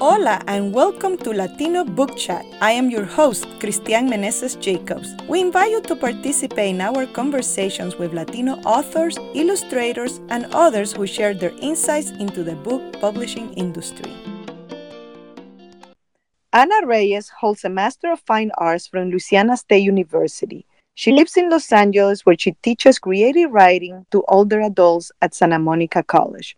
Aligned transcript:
Hola 0.00 0.40
and 0.46 0.72
welcome 0.72 1.18
to 1.18 1.30
Latino 1.30 1.84
Book 1.84 2.16
Chat. 2.16 2.46
I 2.62 2.72
am 2.72 2.88
your 2.88 3.04
host, 3.04 3.44
Cristian 3.58 4.08
Meneses 4.08 4.58
Jacobs. 4.58 5.14
We 5.28 5.42
invite 5.42 5.72
you 5.72 5.82
to 5.82 5.94
participate 5.94 6.70
in 6.70 6.80
our 6.80 7.04
conversations 7.04 7.96
with 7.96 8.14
Latino 8.14 8.54
authors, 8.64 9.18
illustrators, 9.34 10.22
and 10.30 10.46
others 10.54 10.94
who 10.94 11.06
share 11.06 11.34
their 11.34 11.52
insights 11.60 12.12
into 12.12 12.42
the 12.42 12.54
book 12.54 12.98
publishing 12.98 13.52
industry. 13.58 14.10
Ana 16.54 16.86
Reyes 16.86 17.28
holds 17.28 17.66
a 17.66 17.68
Master 17.68 18.10
of 18.10 18.20
Fine 18.20 18.52
Arts 18.56 18.86
from 18.86 19.10
Louisiana 19.10 19.58
State 19.58 19.82
University. 19.82 20.64
She 20.94 21.12
lives 21.12 21.36
in 21.36 21.50
Los 21.50 21.70
Angeles 21.70 22.24
where 22.24 22.38
she 22.38 22.52
teaches 22.62 22.98
creative 22.98 23.50
writing 23.50 24.06
to 24.12 24.24
older 24.28 24.62
adults 24.62 25.12
at 25.20 25.34
Santa 25.34 25.58
Monica 25.58 26.02
College. 26.02 26.56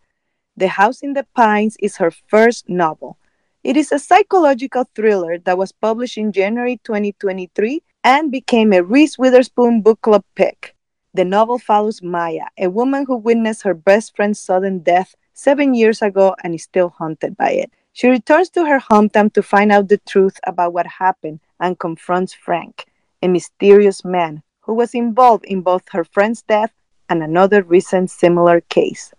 The 0.56 0.68
House 0.68 1.02
in 1.02 1.14
the 1.14 1.26
Pines 1.34 1.76
is 1.80 1.96
her 1.96 2.12
first 2.28 2.68
novel. 2.68 3.18
It 3.64 3.76
is 3.76 3.92
a 3.92 3.98
psychological 4.00 4.88
thriller 4.96 5.38
that 5.38 5.56
was 5.56 5.70
published 5.70 6.18
in 6.18 6.32
January 6.32 6.80
2023 6.82 7.80
and 8.02 8.32
became 8.32 8.72
a 8.72 8.82
Reese 8.82 9.16
Witherspoon 9.16 9.82
Book 9.82 10.00
Club 10.00 10.24
pick. 10.34 10.74
The 11.14 11.24
novel 11.24 11.60
follows 11.60 12.02
Maya, 12.02 12.46
a 12.58 12.66
woman 12.66 13.06
who 13.06 13.16
witnessed 13.16 13.62
her 13.62 13.74
best 13.74 14.16
friend's 14.16 14.40
sudden 14.40 14.80
death 14.80 15.14
seven 15.32 15.74
years 15.74 16.02
ago 16.02 16.34
and 16.42 16.56
is 16.56 16.64
still 16.64 16.88
haunted 16.88 17.36
by 17.36 17.50
it. 17.50 17.70
She 17.92 18.08
returns 18.08 18.50
to 18.50 18.66
her 18.66 18.80
hometown 18.80 19.32
to 19.34 19.44
find 19.44 19.70
out 19.70 19.88
the 19.88 19.98
truth 20.08 20.40
about 20.44 20.72
what 20.72 20.86
happened 20.88 21.38
and 21.60 21.78
confronts 21.78 22.34
Frank, 22.34 22.86
a 23.22 23.28
mysterious 23.28 24.04
man 24.04 24.42
who 24.62 24.74
was 24.74 24.92
involved 24.92 25.44
in 25.44 25.60
both 25.60 25.88
her 25.90 26.02
friend's 26.02 26.42
death 26.42 26.72
and 27.08 27.22
another 27.22 27.62
recent 27.62 28.10
similar 28.10 28.60
case. 28.62 29.14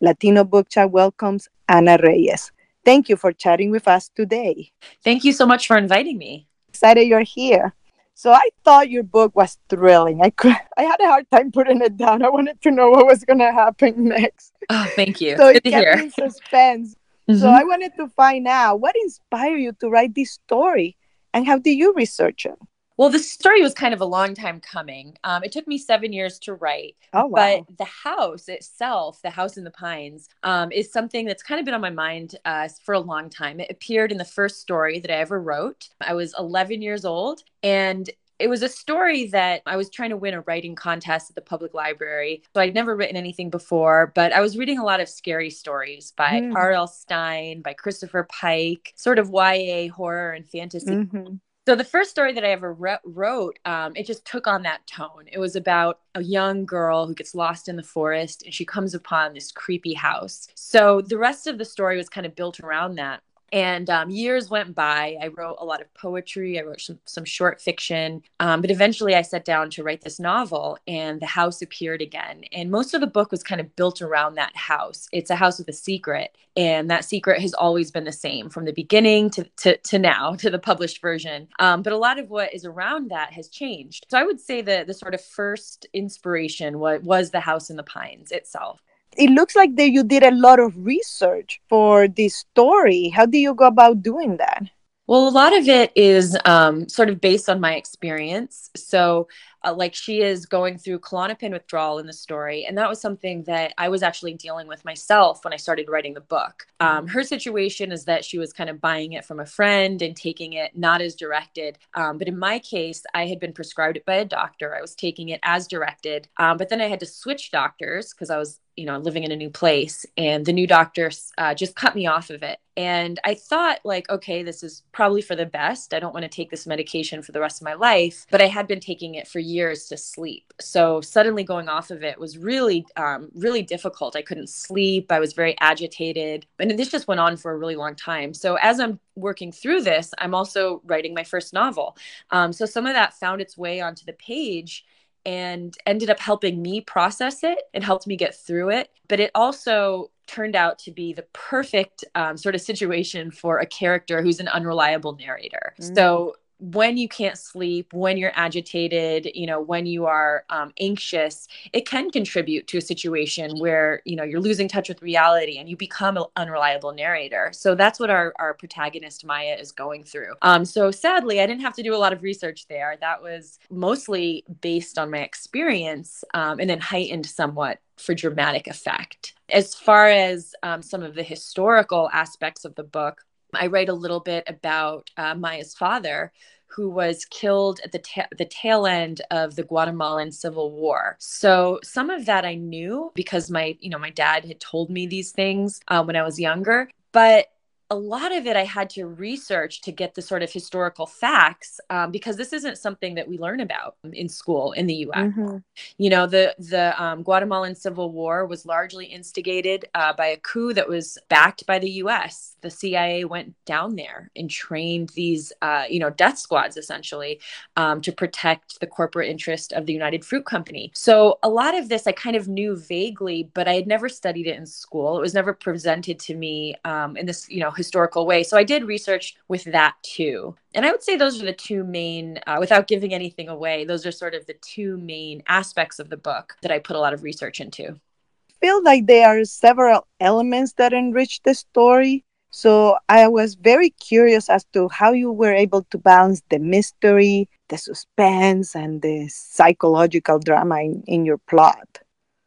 Latino 0.00 0.42
Book 0.42 0.70
Chat 0.70 0.90
welcomes 0.90 1.50
Ana 1.68 1.98
Reyes. 2.02 2.50
Thank 2.84 3.08
you 3.08 3.16
for 3.16 3.32
chatting 3.32 3.70
with 3.70 3.86
us 3.86 4.10
today. 4.14 4.72
Thank 5.04 5.24
you 5.24 5.32
so 5.32 5.46
much 5.46 5.66
for 5.66 5.76
inviting 5.76 6.18
me. 6.18 6.46
Excited 6.68 7.06
you're 7.06 7.20
here. 7.20 7.74
So 8.14 8.32
I 8.32 8.48
thought 8.64 8.90
your 8.90 9.02
book 9.02 9.34
was 9.34 9.58
thrilling. 9.68 10.20
I 10.22 10.30
could 10.30 10.56
I 10.76 10.82
had 10.82 11.00
a 11.00 11.06
hard 11.06 11.30
time 11.30 11.50
putting 11.50 11.80
it 11.80 11.96
down. 11.96 12.22
I 12.22 12.28
wanted 12.28 12.60
to 12.62 12.70
know 12.70 12.90
what 12.90 13.06
was 13.06 13.24
gonna 13.24 13.52
happen 13.52 14.08
next. 14.08 14.52
Oh, 14.68 14.90
thank 14.94 15.20
you. 15.20 15.36
So 15.36 15.52
Good 15.52 15.62
it 15.64 15.70
kept 15.70 15.98
me 15.98 16.04
in 16.04 16.10
suspense. 16.10 16.96
Mm-hmm. 17.28 17.40
So 17.40 17.48
I 17.48 17.64
wanted 17.64 17.92
to 17.96 18.08
find 18.08 18.46
out 18.46 18.80
what 18.80 18.94
inspired 19.02 19.58
you 19.58 19.72
to 19.80 19.88
write 19.88 20.14
this 20.14 20.32
story 20.32 20.96
and 21.32 21.46
how 21.46 21.58
did 21.58 21.72
you 21.72 21.94
research 21.94 22.46
it? 22.46 22.58
Well, 23.02 23.10
the 23.10 23.18
story 23.18 23.62
was 23.62 23.74
kind 23.74 23.92
of 23.92 24.00
a 24.00 24.04
long 24.04 24.32
time 24.32 24.60
coming. 24.60 25.18
Um, 25.24 25.42
it 25.42 25.50
took 25.50 25.66
me 25.66 25.76
seven 25.76 26.12
years 26.12 26.38
to 26.38 26.54
write. 26.54 26.94
Oh, 27.12 27.26
wow. 27.26 27.64
But 27.66 27.76
the 27.76 27.84
house 27.84 28.48
itself, 28.48 29.20
the 29.22 29.30
house 29.30 29.56
in 29.56 29.64
the 29.64 29.72
pines, 29.72 30.28
um, 30.44 30.70
is 30.70 30.92
something 30.92 31.26
that's 31.26 31.42
kind 31.42 31.58
of 31.58 31.64
been 31.64 31.74
on 31.74 31.80
my 31.80 31.90
mind 31.90 32.36
uh, 32.44 32.68
for 32.84 32.94
a 32.94 33.00
long 33.00 33.28
time. 33.28 33.58
It 33.58 33.72
appeared 33.72 34.12
in 34.12 34.18
the 34.18 34.24
first 34.24 34.60
story 34.60 35.00
that 35.00 35.10
I 35.10 35.14
ever 35.14 35.40
wrote. 35.40 35.88
I 36.00 36.14
was 36.14 36.32
11 36.38 36.80
years 36.80 37.04
old, 37.04 37.42
and 37.64 38.08
it 38.38 38.46
was 38.46 38.62
a 38.62 38.68
story 38.68 39.26
that 39.30 39.62
I 39.66 39.76
was 39.76 39.90
trying 39.90 40.10
to 40.10 40.16
win 40.16 40.34
a 40.34 40.42
writing 40.42 40.76
contest 40.76 41.28
at 41.28 41.34
the 41.34 41.42
public 41.42 41.74
library. 41.74 42.44
So 42.54 42.60
I'd 42.60 42.72
never 42.72 42.94
written 42.94 43.16
anything 43.16 43.50
before, 43.50 44.12
but 44.14 44.32
I 44.32 44.40
was 44.40 44.56
reading 44.56 44.78
a 44.78 44.84
lot 44.84 45.00
of 45.00 45.08
scary 45.08 45.50
stories 45.50 46.12
by 46.16 46.40
mm. 46.40 46.54
R.L. 46.54 46.86
Stine, 46.86 47.62
by 47.62 47.72
Christopher 47.72 48.28
Pike, 48.30 48.92
sort 48.94 49.18
of 49.18 49.30
YA 49.32 49.88
horror 49.92 50.30
and 50.34 50.48
fantasy. 50.48 50.92
Mm-hmm. 50.92 51.34
So 51.64 51.76
the 51.76 51.84
first 51.84 52.10
story 52.10 52.32
that 52.32 52.44
I 52.44 52.50
ever 52.50 52.72
re- 52.72 52.98
wrote, 53.04 53.56
um, 53.64 53.92
it 53.94 54.04
just 54.04 54.24
took 54.24 54.48
on 54.48 54.62
that 54.62 54.84
tone. 54.88 55.26
It 55.30 55.38
was 55.38 55.54
about 55.54 56.00
a 56.16 56.22
young 56.22 56.66
girl 56.66 57.06
who 57.06 57.14
gets 57.14 57.36
lost 57.36 57.68
in 57.68 57.76
the 57.76 57.84
forest 57.84 58.42
and 58.42 58.52
she 58.52 58.64
comes 58.64 58.94
upon 58.94 59.32
this 59.32 59.52
creepy 59.52 59.94
house. 59.94 60.48
So 60.56 61.00
the 61.00 61.18
rest 61.18 61.46
of 61.46 61.58
the 61.58 61.64
story 61.64 61.96
was 61.96 62.08
kind 62.08 62.26
of 62.26 62.34
built 62.34 62.58
around 62.58 62.96
that. 62.96 63.22
And 63.52 63.90
um, 63.90 64.08
years 64.08 64.48
went 64.48 64.74
by. 64.74 65.18
I 65.20 65.28
wrote 65.28 65.56
a 65.60 65.64
lot 65.64 65.82
of 65.82 65.92
poetry. 65.92 66.58
I 66.58 66.62
wrote 66.62 66.80
some, 66.80 66.98
some 67.04 67.26
short 67.26 67.60
fiction. 67.60 68.22
Um, 68.40 68.62
but 68.62 68.70
eventually 68.70 69.14
I 69.14 69.20
sat 69.20 69.44
down 69.44 69.68
to 69.70 69.82
write 69.82 70.00
this 70.00 70.18
novel, 70.18 70.78
and 70.88 71.20
the 71.20 71.26
house 71.26 71.60
appeared 71.60 72.00
again. 72.00 72.44
And 72.52 72.70
most 72.70 72.94
of 72.94 73.02
the 73.02 73.06
book 73.06 73.30
was 73.30 73.42
kind 73.42 73.60
of 73.60 73.76
built 73.76 74.00
around 74.00 74.36
that 74.36 74.56
house. 74.56 75.06
It's 75.12 75.28
a 75.28 75.36
house 75.36 75.58
with 75.58 75.68
a 75.68 75.74
secret. 75.74 76.34
And 76.56 76.90
that 76.90 77.04
secret 77.04 77.40
has 77.42 77.52
always 77.54 77.90
been 77.90 78.04
the 78.04 78.12
same 78.12 78.48
from 78.48 78.64
the 78.64 78.72
beginning 78.72 79.28
to, 79.30 79.44
to, 79.58 79.76
to 79.76 79.98
now, 79.98 80.34
to 80.38 80.48
the 80.48 80.58
published 80.58 81.02
version. 81.02 81.48
Um, 81.58 81.82
but 81.82 81.92
a 81.92 81.98
lot 81.98 82.18
of 82.18 82.30
what 82.30 82.54
is 82.54 82.64
around 82.64 83.10
that 83.10 83.32
has 83.34 83.48
changed. 83.48 84.06
So 84.08 84.18
I 84.18 84.24
would 84.24 84.40
say 84.40 84.62
that 84.62 84.86
the 84.86 84.94
sort 84.94 85.14
of 85.14 85.22
first 85.22 85.86
inspiration 85.92 86.78
was, 86.78 87.02
was 87.02 87.30
the 87.30 87.40
house 87.40 87.68
in 87.68 87.76
the 87.76 87.82
pines 87.82 88.32
itself 88.32 88.80
it 89.16 89.30
looks 89.30 89.54
like 89.54 89.76
that 89.76 89.90
you 89.90 90.04
did 90.04 90.22
a 90.22 90.34
lot 90.34 90.60
of 90.60 90.76
research 90.76 91.60
for 91.68 92.08
this 92.08 92.36
story. 92.36 93.08
How 93.08 93.26
do 93.26 93.38
you 93.38 93.54
go 93.54 93.66
about 93.66 94.02
doing 94.02 94.36
that? 94.38 94.64
Well, 95.06 95.28
a 95.28 95.30
lot 95.30 95.56
of 95.56 95.68
it 95.68 95.92
is 95.96 96.36
um, 96.44 96.88
sort 96.88 97.10
of 97.10 97.20
based 97.20 97.48
on 97.48 97.60
my 97.60 97.74
experience. 97.74 98.70
So, 98.76 99.28
uh, 99.64 99.74
like 99.74 99.94
she 99.94 100.20
is 100.20 100.46
going 100.46 100.78
through 100.78 101.00
Klonopin 101.00 101.52
withdrawal 101.52 101.98
in 101.98 102.06
the 102.06 102.12
story, 102.12 102.64
and 102.64 102.76
that 102.78 102.88
was 102.88 103.00
something 103.00 103.44
that 103.44 103.74
I 103.78 103.88
was 103.88 104.02
actually 104.02 104.34
dealing 104.34 104.66
with 104.66 104.84
myself 104.84 105.44
when 105.44 105.52
I 105.52 105.56
started 105.56 105.88
writing 105.88 106.14
the 106.14 106.20
book. 106.20 106.66
Um, 106.80 107.08
her 107.08 107.22
situation 107.22 107.92
is 107.92 108.04
that 108.04 108.24
she 108.24 108.38
was 108.38 108.52
kind 108.52 108.70
of 108.70 108.80
buying 108.80 109.12
it 109.12 109.24
from 109.24 109.40
a 109.40 109.46
friend 109.46 110.02
and 110.02 110.16
taking 110.16 110.52
it 110.54 110.76
not 110.76 111.00
as 111.00 111.14
directed. 111.14 111.78
Um, 111.94 112.18
but 112.18 112.28
in 112.28 112.38
my 112.38 112.58
case, 112.58 113.02
I 113.14 113.26
had 113.26 113.40
been 113.40 113.52
prescribed 113.52 113.96
it 113.96 114.06
by 114.06 114.16
a 114.16 114.24
doctor. 114.24 114.74
I 114.74 114.80
was 114.80 114.94
taking 114.94 115.28
it 115.28 115.40
as 115.42 115.66
directed, 115.66 116.28
um, 116.38 116.56
but 116.56 116.68
then 116.68 116.80
I 116.80 116.88
had 116.88 117.00
to 117.00 117.06
switch 117.06 117.50
doctors 117.50 118.12
because 118.12 118.30
I 118.30 118.38
was 118.38 118.58
you 118.76 118.86
know 118.86 118.98
living 118.98 119.22
in 119.22 119.32
a 119.32 119.36
new 119.36 119.50
place 119.50 120.06
and 120.16 120.46
the 120.46 120.52
new 120.52 120.66
doctor 120.66 121.10
uh, 121.38 121.54
just 121.54 121.76
cut 121.76 121.94
me 121.94 122.06
off 122.06 122.30
of 122.30 122.42
it 122.42 122.58
and 122.76 123.20
i 123.24 123.34
thought 123.34 123.80
like 123.84 124.08
okay 124.08 124.42
this 124.42 124.62
is 124.62 124.82
probably 124.92 125.20
for 125.20 125.36
the 125.36 125.44
best 125.44 125.92
i 125.92 126.00
don't 126.00 126.14
want 126.14 126.22
to 126.22 126.28
take 126.28 126.50
this 126.50 126.66
medication 126.66 127.20
for 127.20 127.32
the 127.32 127.40
rest 127.40 127.60
of 127.60 127.64
my 127.64 127.74
life 127.74 128.26
but 128.30 128.40
i 128.40 128.46
had 128.46 128.66
been 128.66 128.80
taking 128.80 129.14
it 129.14 129.28
for 129.28 129.38
years 129.38 129.51
to 129.60 129.96
sleep 129.96 130.52
so 130.60 131.00
suddenly 131.00 131.44
going 131.44 131.68
off 131.68 131.90
of 131.90 132.02
it 132.02 132.18
was 132.18 132.38
really 132.38 132.86
um, 132.96 133.30
really 133.34 133.62
difficult 133.62 134.16
i 134.16 134.22
couldn't 134.22 134.48
sleep 134.48 135.10
i 135.10 135.20
was 135.20 135.32
very 135.32 135.56
agitated 135.60 136.46
and 136.58 136.78
this 136.78 136.90
just 136.90 137.08
went 137.08 137.20
on 137.20 137.36
for 137.36 137.52
a 137.52 137.56
really 137.56 137.76
long 137.76 137.94
time 137.94 138.32
so 138.34 138.56
as 138.56 138.80
i'm 138.80 138.98
working 139.16 139.52
through 139.52 139.82
this 139.82 140.12
i'm 140.18 140.34
also 140.34 140.80
writing 140.84 141.14
my 141.14 141.24
first 141.24 141.52
novel 141.52 141.96
um, 142.30 142.52
so 142.52 142.64
some 142.66 142.86
of 142.86 142.94
that 142.94 143.14
found 143.14 143.40
its 143.40 143.56
way 143.56 143.80
onto 143.80 144.04
the 144.04 144.12
page 144.14 144.84
and 145.24 145.76
ended 145.86 146.10
up 146.10 146.18
helping 146.18 146.60
me 146.62 146.80
process 146.80 147.44
it 147.44 147.58
and 147.74 147.84
helped 147.84 148.06
me 148.06 148.16
get 148.16 148.34
through 148.34 148.70
it. 148.70 148.90
But 149.08 149.20
it 149.20 149.30
also 149.34 150.10
turned 150.26 150.56
out 150.56 150.78
to 150.80 150.90
be 150.90 151.12
the 151.12 151.26
perfect 151.32 152.04
um, 152.14 152.36
sort 152.36 152.54
of 152.54 152.60
situation 152.60 153.30
for 153.30 153.58
a 153.58 153.66
character 153.66 154.22
who's 154.22 154.40
an 154.40 154.48
unreliable 154.48 155.14
narrator. 155.16 155.74
Mm. 155.80 155.94
So 155.94 156.36
when 156.62 156.96
you 156.96 157.08
can't 157.08 157.36
sleep, 157.36 157.92
when 157.92 158.16
you're 158.16 158.32
agitated, 158.36 159.28
you 159.34 159.46
know, 159.46 159.60
when 159.60 159.84
you 159.84 160.06
are 160.06 160.44
um, 160.48 160.72
anxious, 160.78 161.48
it 161.72 161.88
can 161.88 162.08
contribute 162.08 162.68
to 162.68 162.78
a 162.78 162.80
situation 162.80 163.58
where, 163.58 164.00
you 164.04 164.14
know, 164.14 164.22
you're 164.22 164.40
losing 164.40 164.68
touch 164.68 164.88
with 164.88 165.02
reality 165.02 165.58
and 165.58 165.68
you 165.68 165.76
become 165.76 166.16
an 166.16 166.24
unreliable 166.36 166.92
narrator. 166.92 167.50
So 167.52 167.74
that's 167.74 167.98
what 167.98 168.10
our, 168.10 168.32
our 168.38 168.54
protagonist, 168.54 169.24
Maya, 169.26 169.56
is 169.58 169.72
going 169.72 170.04
through. 170.04 170.34
Um, 170.42 170.64
so 170.64 170.92
sadly, 170.92 171.40
I 171.40 171.46
didn't 171.46 171.62
have 171.62 171.74
to 171.74 171.82
do 171.82 171.96
a 171.96 171.98
lot 171.98 172.12
of 172.12 172.22
research 172.22 172.68
there. 172.68 172.96
That 173.00 173.20
was 173.20 173.58
mostly 173.68 174.44
based 174.60 174.98
on 174.98 175.10
my 175.10 175.18
experience 175.18 176.22
um, 176.32 176.60
and 176.60 176.70
then 176.70 176.78
heightened 176.78 177.26
somewhat 177.26 177.80
for 177.96 178.14
dramatic 178.14 178.68
effect. 178.68 179.34
As 179.50 179.74
far 179.74 180.08
as 180.08 180.54
um, 180.62 180.80
some 180.80 181.02
of 181.02 181.16
the 181.16 181.24
historical 181.24 182.08
aspects 182.12 182.64
of 182.64 182.76
the 182.76 182.84
book, 182.84 183.24
I 183.54 183.66
write 183.66 183.88
a 183.88 183.94
little 183.94 184.20
bit 184.20 184.44
about 184.46 185.10
uh, 185.16 185.34
Maya's 185.34 185.74
father, 185.74 186.32
who 186.66 186.88
was 186.88 187.26
killed 187.26 187.80
at 187.84 187.92
the, 187.92 187.98
ta- 187.98 188.28
the 188.38 188.46
tail 188.46 188.86
end 188.86 189.20
of 189.30 189.56
the 189.56 189.62
Guatemalan 189.62 190.32
Civil 190.32 190.72
War. 190.72 191.16
So 191.18 191.80
some 191.82 192.08
of 192.08 192.24
that 192.26 192.46
I 192.46 192.54
knew 192.54 193.12
because 193.14 193.50
my, 193.50 193.76
you 193.80 193.90
know, 193.90 193.98
my 193.98 194.10
dad 194.10 194.46
had 194.46 194.58
told 194.58 194.88
me 194.88 195.06
these 195.06 195.32
things 195.32 195.80
uh, 195.88 196.02
when 196.02 196.16
I 196.16 196.22
was 196.22 196.40
younger. 196.40 196.88
But 197.12 197.51
a 197.92 197.94
lot 197.94 198.34
of 198.34 198.46
it 198.46 198.56
I 198.56 198.64
had 198.64 198.88
to 198.90 199.04
research 199.04 199.82
to 199.82 199.92
get 199.92 200.14
the 200.14 200.22
sort 200.22 200.42
of 200.42 200.50
historical 200.50 201.04
facts 201.04 201.78
um, 201.90 202.10
because 202.10 202.38
this 202.38 202.54
isn't 202.54 202.78
something 202.78 203.16
that 203.16 203.28
we 203.28 203.36
learn 203.36 203.60
about 203.60 203.96
in 204.14 204.30
school 204.30 204.72
in 204.72 204.86
the 204.86 204.94
U.S. 204.94 205.18
Mm-hmm. 205.18 205.58
You 205.98 206.08
know, 206.08 206.26
the 206.26 206.54
the 206.58 207.00
um, 207.00 207.22
Guatemalan 207.22 207.74
Civil 207.74 208.10
War 208.10 208.46
was 208.46 208.64
largely 208.64 209.04
instigated 209.04 209.84
uh, 209.94 210.14
by 210.14 210.28
a 210.28 210.38
coup 210.38 210.72
that 210.72 210.88
was 210.88 211.18
backed 211.28 211.66
by 211.66 211.78
the 211.78 211.90
U.S. 211.90 212.56
The 212.62 212.70
CIA 212.70 213.26
went 213.26 213.54
down 213.66 213.96
there 213.96 214.30
and 214.36 214.48
trained 214.48 215.10
these, 215.10 215.52
uh, 215.60 215.84
you 215.90 216.00
know, 216.00 216.08
death 216.08 216.38
squads 216.38 216.78
essentially 216.78 217.40
um, 217.76 218.00
to 218.00 218.10
protect 218.10 218.80
the 218.80 218.86
corporate 218.86 219.28
interest 219.28 219.74
of 219.74 219.84
the 219.84 219.92
United 219.92 220.24
Fruit 220.24 220.46
Company. 220.46 220.92
So 220.94 221.38
a 221.42 221.48
lot 221.50 221.76
of 221.76 221.90
this 221.90 222.06
I 222.06 222.12
kind 222.12 222.36
of 222.36 222.48
knew 222.48 222.74
vaguely, 222.74 223.50
but 223.52 223.68
I 223.68 223.74
had 223.74 223.86
never 223.86 224.08
studied 224.08 224.46
it 224.46 224.56
in 224.56 224.64
school. 224.64 225.18
It 225.18 225.20
was 225.20 225.34
never 225.34 225.52
presented 225.52 226.18
to 226.20 226.34
me 226.34 226.74
um, 226.86 227.18
in 227.18 227.26
this, 227.26 227.50
you 227.50 227.60
know 227.60 227.70
historical 227.82 228.26
way. 228.26 228.42
So 228.42 228.56
I 228.56 228.64
did 228.64 228.84
research 228.84 229.36
with 229.48 229.64
that 229.64 229.94
too. 230.02 230.54
And 230.74 230.86
I 230.86 230.90
would 230.90 231.02
say 231.02 231.16
those 231.16 231.42
are 231.42 231.46
the 231.46 231.52
two 231.52 231.84
main, 231.84 232.38
uh, 232.46 232.56
without 232.60 232.88
giving 232.88 233.12
anything 233.12 233.48
away, 233.48 233.84
those 233.84 234.06
are 234.06 234.12
sort 234.12 234.34
of 234.34 234.46
the 234.46 234.56
two 234.62 234.96
main 234.98 235.42
aspects 235.48 235.98
of 235.98 236.10
the 236.10 236.16
book 236.16 236.56
that 236.62 236.72
I 236.72 236.78
put 236.78 236.96
a 236.96 237.00
lot 237.00 237.14
of 237.14 237.22
research 237.22 237.60
into. 237.60 237.88
I 237.88 238.66
feel 238.66 238.82
like 238.82 239.06
there 239.06 239.28
are 239.28 239.44
several 239.44 240.06
elements 240.20 240.74
that 240.74 240.92
enrich 240.92 241.42
the 241.42 241.54
story. 241.54 242.24
So 242.50 242.98
I 243.08 243.28
was 243.28 243.54
very 243.54 243.90
curious 243.90 244.50
as 244.50 244.64
to 244.74 244.88
how 244.88 245.12
you 245.12 245.32
were 245.32 245.54
able 245.54 245.84
to 245.84 245.98
balance 245.98 246.42
the 246.50 246.58
mystery, 246.58 247.48
the 247.68 247.78
suspense, 247.78 248.76
and 248.76 249.00
the 249.00 249.26
psychological 249.28 250.38
drama 250.38 250.80
in, 250.80 251.02
in 251.06 251.24
your 251.24 251.38
plot. 251.38 252.01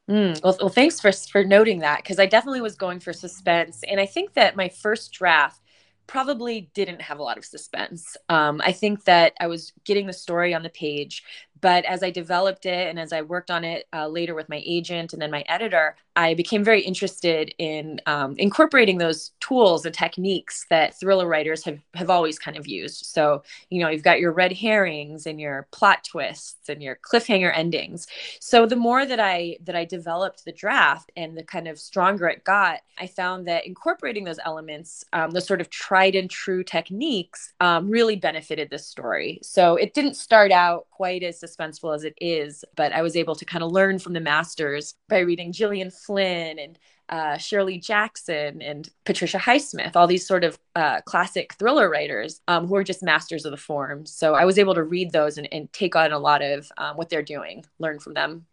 Mm, 0.09 0.41
well, 0.43 0.55
well, 0.59 0.69
thanks 0.69 0.99
for 0.99 1.11
for 1.11 1.43
noting 1.43 1.79
that 1.79 2.03
because 2.03 2.19
I 2.19 2.27
definitely 2.27 2.61
was 2.61 2.75
going 2.75 2.99
for 2.99 3.11
suspense, 3.11 3.81
and 3.87 3.99
I 3.99 4.05
think 4.05 4.33
that 4.33 4.55
my 4.55 4.69
first 4.69 5.11
draft 5.13 5.59
probably 6.07 6.69
didn't 6.75 7.01
have 7.01 7.17
a 7.17 7.23
lot 7.23 7.39
of 7.39 7.45
suspense. 7.45 8.15
Um, 8.29 8.61
I 8.63 8.71
think 8.71 9.05
that 9.05 9.33
I 9.39 9.47
was 9.47 9.73
getting 9.83 10.05
the 10.05 10.13
story 10.13 10.53
on 10.53 10.61
the 10.61 10.69
page, 10.69 11.23
but 11.61 11.85
as 11.85 12.03
I 12.03 12.09
developed 12.09 12.65
it 12.65 12.89
and 12.89 12.99
as 12.99 13.13
I 13.13 13.21
worked 13.21 13.49
on 13.49 13.63
it 13.63 13.87
uh, 13.93 14.07
later 14.07 14.35
with 14.35 14.49
my 14.49 14.61
agent 14.65 15.13
and 15.13 15.21
then 15.21 15.31
my 15.31 15.43
editor, 15.47 15.95
I 16.17 16.33
became 16.33 16.63
very 16.63 16.81
interested 16.81 17.53
in 17.57 17.99
um, 18.05 18.35
incorporating 18.37 18.97
those 18.97 19.31
tools 19.41 19.85
and 19.85 19.93
techniques 19.93 20.65
that 20.69 20.97
thriller 20.97 21.27
writers 21.27 21.63
have, 21.65 21.79
have 21.93 22.09
always 22.09 22.39
kind 22.39 22.55
of 22.55 22.67
used. 22.67 23.05
So, 23.05 23.43
you 23.69 23.81
know, 23.81 23.89
you've 23.89 24.03
got 24.03 24.19
your 24.19 24.31
red 24.31 24.53
herrings 24.53 25.25
and 25.25 25.41
your 25.41 25.67
plot 25.71 26.05
twists 26.05 26.69
and 26.69 26.81
your 26.81 26.97
cliffhanger 26.97 27.51
endings. 27.55 28.07
So 28.39 28.65
the 28.65 28.77
more 28.77 29.05
that 29.05 29.19
I 29.19 29.57
that 29.63 29.75
I 29.75 29.85
developed 29.85 30.45
the 30.45 30.53
draft 30.53 31.11
and 31.17 31.37
the 31.37 31.43
kind 31.43 31.67
of 31.67 31.79
stronger 31.79 32.27
it 32.27 32.43
got, 32.45 32.79
I 32.97 33.07
found 33.07 33.47
that 33.47 33.67
incorporating 33.67 34.23
those 34.23 34.39
elements, 34.45 35.03
um, 35.11 35.31
those 35.31 35.47
sort 35.47 35.61
of 35.61 35.69
tried 35.69 36.15
and 36.15 36.29
true 36.29 36.63
techniques, 36.63 37.53
um, 37.59 37.89
really 37.89 38.15
benefited 38.15 38.69
the 38.69 38.79
story. 38.79 39.39
So 39.41 39.75
it 39.75 39.93
didn't 39.93 40.15
start 40.15 40.51
out 40.51 40.87
quite 40.91 41.23
as 41.23 41.39
suspenseful 41.45 41.93
as 41.95 42.03
it 42.03 42.15
is, 42.19 42.65
but 42.75 42.91
I 42.91 43.01
was 43.01 43.15
able 43.15 43.35
to 43.35 43.45
kind 43.45 43.63
of 43.63 43.71
learn 43.71 43.99
from 43.99 44.13
the 44.13 44.19
masters 44.19 44.95
by 45.09 45.19
reading 45.19 45.51
Gillian 45.51 45.91
Flynn 45.91 46.59
and 46.59 46.79
uh, 47.09 47.37
Shirley 47.37 47.77
Jackson 47.77 48.61
and 48.61 48.89
Patricia 49.05 49.37
Highsmith, 49.37 49.95
all 49.95 50.07
these 50.07 50.27
sort 50.27 50.43
of 50.43 50.57
uh, 50.75 51.01
classic 51.01 51.53
thriller 51.53 51.89
writers 51.89 52.41
um, 52.47 52.67
who 52.67 52.75
are 52.75 52.83
just 52.83 53.03
masters 53.03 53.45
of 53.45 53.51
the 53.51 53.57
form. 53.57 54.05
So 54.05 54.33
I 54.33 54.45
was 54.45 54.57
able 54.57 54.73
to 54.73 54.83
read 54.83 55.11
those 55.11 55.37
and, 55.37 55.47
and 55.51 55.71
take 55.71 55.95
on 55.95 56.11
a 56.11 56.19
lot 56.19 56.41
of 56.41 56.71
um, 56.77 56.97
what 56.97 57.09
they're 57.09 57.21
doing, 57.21 57.63
learn 57.79 57.99
from 57.99 58.13
them. 58.13 58.45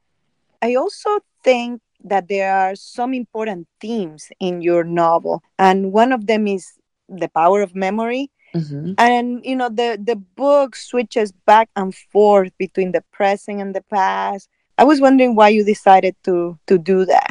I 0.61 0.75
also 0.75 1.21
think 1.43 1.81
that 2.05 2.29
there 2.29 2.55
are 2.55 2.75
some 2.75 3.15
important 3.15 3.69
themes 3.81 4.29
in 4.39 4.61
your 4.61 4.85
novel, 4.85 5.43
and 5.59 5.93
one 5.93 6.13
of 6.13 6.27
them 6.27 6.47
is 6.47 6.73
the 7.09 7.29
power 7.29 7.63
of 7.63 7.75
memory. 7.75 8.31
Mm-hmm. 8.55 8.95
And 8.99 9.45
you 9.45 9.57
know 9.57 9.69
the 9.69 9.99
the 10.03 10.17
book 10.17 10.77
switches 10.77 11.33
back 11.33 11.71
and 11.77 11.95
forth 11.95 12.53
between 12.59 12.93
the 12.93 13.03
present 13.13 13.61
and 13.61 13.75
the 13.75 13.83
past 13.83 14.49
I 14.79 14.85
was 14.85 15.01
wondering 15.01 15.35
why 15.35 15.49
you 15.49 15.65
decided 15.65 16.17
to 16.25 16.59
to 16.67 16.79
do 16.79 17.05
that. 17.05 17.31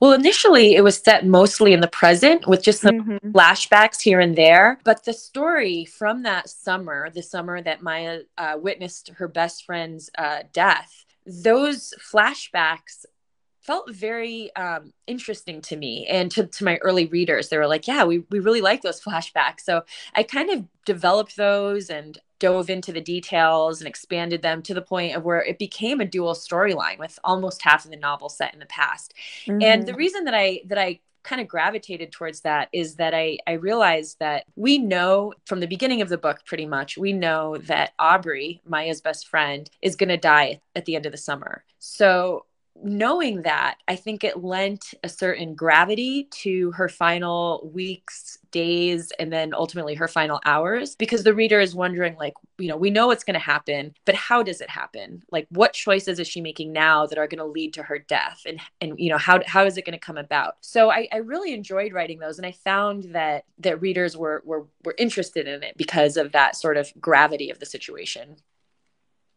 Well, 0.00 0.12
initially 0.12 0.74
it 0.74 0.82
was 0.82 0.98
set 0.98 1.24
mostly 1.24 1.72
in 1.72 1.80
the 1.80 1.88
present 1.88 2.48
with 2.48 2.62
just 2.62 2.80
some 2.80 3.00
mm-hmm. 3.00 3.30
flashbacks 3.30 4.00
here 4.00 4.18
and 4.18 4.34
there. 4.34 4.80
But 4.82 5.04
the 5.04 5.12
story 5.12 5.84
from 5.84 6.24
that 6.24 6.48
summer, 6.48 7.08
the 7.08 7.22
summer 7.22 7.62
that 7.62 7.82
Maya 7.82 8.22
uh, 8.36 8.58
witnessed 8.60 9.10
her 9.16 9.28
best 9.28 9.64
friend's 9.64 10.10
uh, 10.18 10.40
death, 10.52 11.04
those 11.24 11.94
flashbacks 12.12 13.06
felt 13.62 13.92
very 13.94 14.54
um, 14.56 14.92
interesting 15.06 15.60
to 15.62 15.76
me 15.76 16.06
and 16.06 16.30
to, 16.32 16.46
to 16.46 16.64
my 16.64 16.76
early 16.78 17.06
readers. 17.06 17.48
They 17.48 17.58
were 17.58 17.66
like, 17.66 17.86
yeah, 17.86 18.04
we, 18.04 18.24
we 18.30 18.40
really 18.40 18.60
like 18.60 18.82
those 18.82 19.00
flashbacks. 19.00 19.60
So 19.60 19.84
I 20.14 20.24
kind 20.24 20.50
of 20.50 20.64
developed 20.84 21.36
those 21.36 21.88
and 21.88 22.18
dove 22.40 22.68
into 22.68 22.92
the 22.92 23.00
details 23.00 23.80
and 23.80 23.86
expanded 23.86 24.42
them 24.42 24.62
to 24.62 24.74
the 24.74 24.82
point 24.82 25.14
of 25.14 25.22
where 25.22 25.42
it 25.42 25.60
became 25.60 26.00
a 26.00 26.04
dual 26.04 26.34
storyline 26.34 26.98
with 26.98 27.18
almost 27.22 27.62
half 27.62 27.84
of 27.84 27.92
the 27.92 27.96
novel 27.96 28.28
set 28.28 28.52
in 28.52 28.58
the 28.58 28.66
past. 28.66 29.14
Mm-hmm. 29.46 29.62
And 29.62 29.86
the 29.86 29.92
mm-hmm. 29.92 29.98
reason 29.98 30.24
that 30.24 30.34
I 30.34 30.62
that 30.66 30.78
I 30.78 30.98
kind 31.22 31.40
of 31.40 31.46
gravitated 31.46 32.10
towards 32.10 32.40
that 32.40 32.68
is 32.72 32.96
that 32.96 33.14
I, 33.14 33.38
I 33.46 33.52
realized 33.52 34.18
that 34.18 34.44
we 34.56 34.78
know 34.78 35.32
from 35.46 35.60
the 35.60 35.68
beginning 35.68 36.02
of 36.02 36.08
the 36.08 36.18
book, 36.18 36.40
pretty 36.44 36.66
much, 36.66 36.98
we 36.98 37.12
know 37.12 37.58
that 37.58 37.92
Aubrey, 37.98 38.60
Maya's 38.66 39.00
best 39.00 39.28
friend, 39.28 39.70
is 39.80 39.94
going 39.94 40.08
to 40.08 40.16
die 40.16 40.60
at 40.74 40.84
the 40.84 40.96
end 40.96 41.06
of 41.06 41.12
the 41.12 41.18
summer. 41.18 41.64
So 41.78 42.46
knowing 42.82 43.42
that, 43.42 43.76
I 43.86 43.96
think 43.96 44.24
it 44.24 44.42
lent 44.42 44.94
a 45.04 45.08
certain 45.08 45.54
gravity 45.54 46.24
to 46.42 46.72
her 46.72 46.88
final 46.88 47.70
weeks, 47.72 48.38
days, 48.50 49.12
and 49.18 49.32
then 49.32 49.54
ultimately 49.54 49.94
her 49.94 50.08
final 50.08 50.40
hours 50.44 50.96
because 50.96 51.22
the 51.24 51.34
reader 51.34 51.60
is 51.60 51.74
wondering, 51.74 52.16
like, 52.16 52.34
you 52.58 52.68
know, 52.68 52.76
we 52.76 52.90
know 52.90 53.06
what's 53.06 53.24
going 53.24 53.34
to 53.34 53.40
happen, 53.40 53.94
but 54.04 54.14
how 54.14 54.42
does 54.42 54.60
it 54.60 54.70
happen? 54.70 55.22
Like, 55.30 55.46
what 55.50 55.72
choices 55.72 56.18
is 56.18 56.28
she 56.28 56.40
making 56.40 56.72
now 56.72 57.06
that 57.06 57.18
are 57.18 57.26
going 57.26 57.38
to 57.38 57.44
lead 57.44 57.74
to 57.74 57.82
her 57.82 57.98
death? 57.98 58.42
And, 58.46 58.60
and 58.80 58.98
you 58.98 59.10
know, 59.10 59.18
how, 59.18 59.40
how 59.46 59.64
is 59.64 59.76
it 59.76 59.84
going 59.84 59.98
to 59.98 60.04
come 60.04 60.18
about? 60.18 60.56
So 60.60 60.90
I, 60.90 61.08
I 61.12 61.18
really 61.18 61.54
enjoyed 61.54 61.92
writing 61.92 62.18
those. 62.18 62.38
And 62.38 62.46
I 62.46 62.52
found 62.52 63.14
that, 63.14 63.44
that 63.58 63.80
readers 63.80 64.16
were, 64.16 64.42
were, 64.44 64.66
were 64.84 64.94
interested 64.98 65.46
in 65.46 65.62
it 65.62 65.76
because 65.76 66.16
of 66.16 66.32
that 66.32 66.56
sort 66.56 66.76
of 66.76 66.92
gravity 67.00 67.50
of 67.50 67.58
the 67.58 67.66
situation 67.66 68.36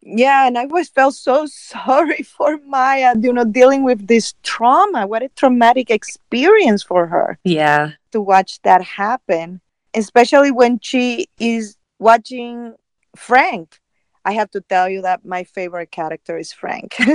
yeah 0.05 0.45
and 0.45 0.57
i 0.57 0.61
always 0.61 0.87
felt 0.89 1.15
so 1.15 1.45
sorry 1.47 2.21
for 2.37 2.59
maya 2.67 3.13
you 3.19 3.33
know 3.33 3.43
dealing 3.43 3.83
with 3.83 4.07
this 4.07 4.35
trauma. 4.43 5.07
What 5.07 5.23
a 5.23 5.29
traumatic 5.29 5.89
experience 5.89 6.83
for 6.83 7.07
her 7.07 7.39
yeah. 7.43 7.91
to 8.11 8.21
watch 8.21 8.61
that 8.61 8.83
happen 8.83 9.61
especially 9.95 10.51
when 10.51 10.79
she 10.79 11.27
is 11.39 11.77
watching 11.99 12.75
frank. 13.15 13.79
I 14.27 14.33
have 14.33 14.49
to 14.51 14.61
tell 14.61 14.89
you 14.89 15.03
that 15.03 15.23
my 15.23 15.43
favorite 15.43 15.91
character 15.91 16.37
is 16.37 16.51
frank. 16.51 16.95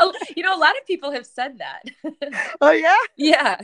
Oh, 0.00 0.12
you 0.36 0.44
know 0.44 0.54
a 0.54 0.60
lot 0.60 0.78
of 0.78 0.86
people 0.86 1.10
have 1.10 1.26
said 1.26 1.58
that. 1.58 1.82
Oh 2.60 2.70
yeah? 2.70 2.96
Yeah. 3.16 3.60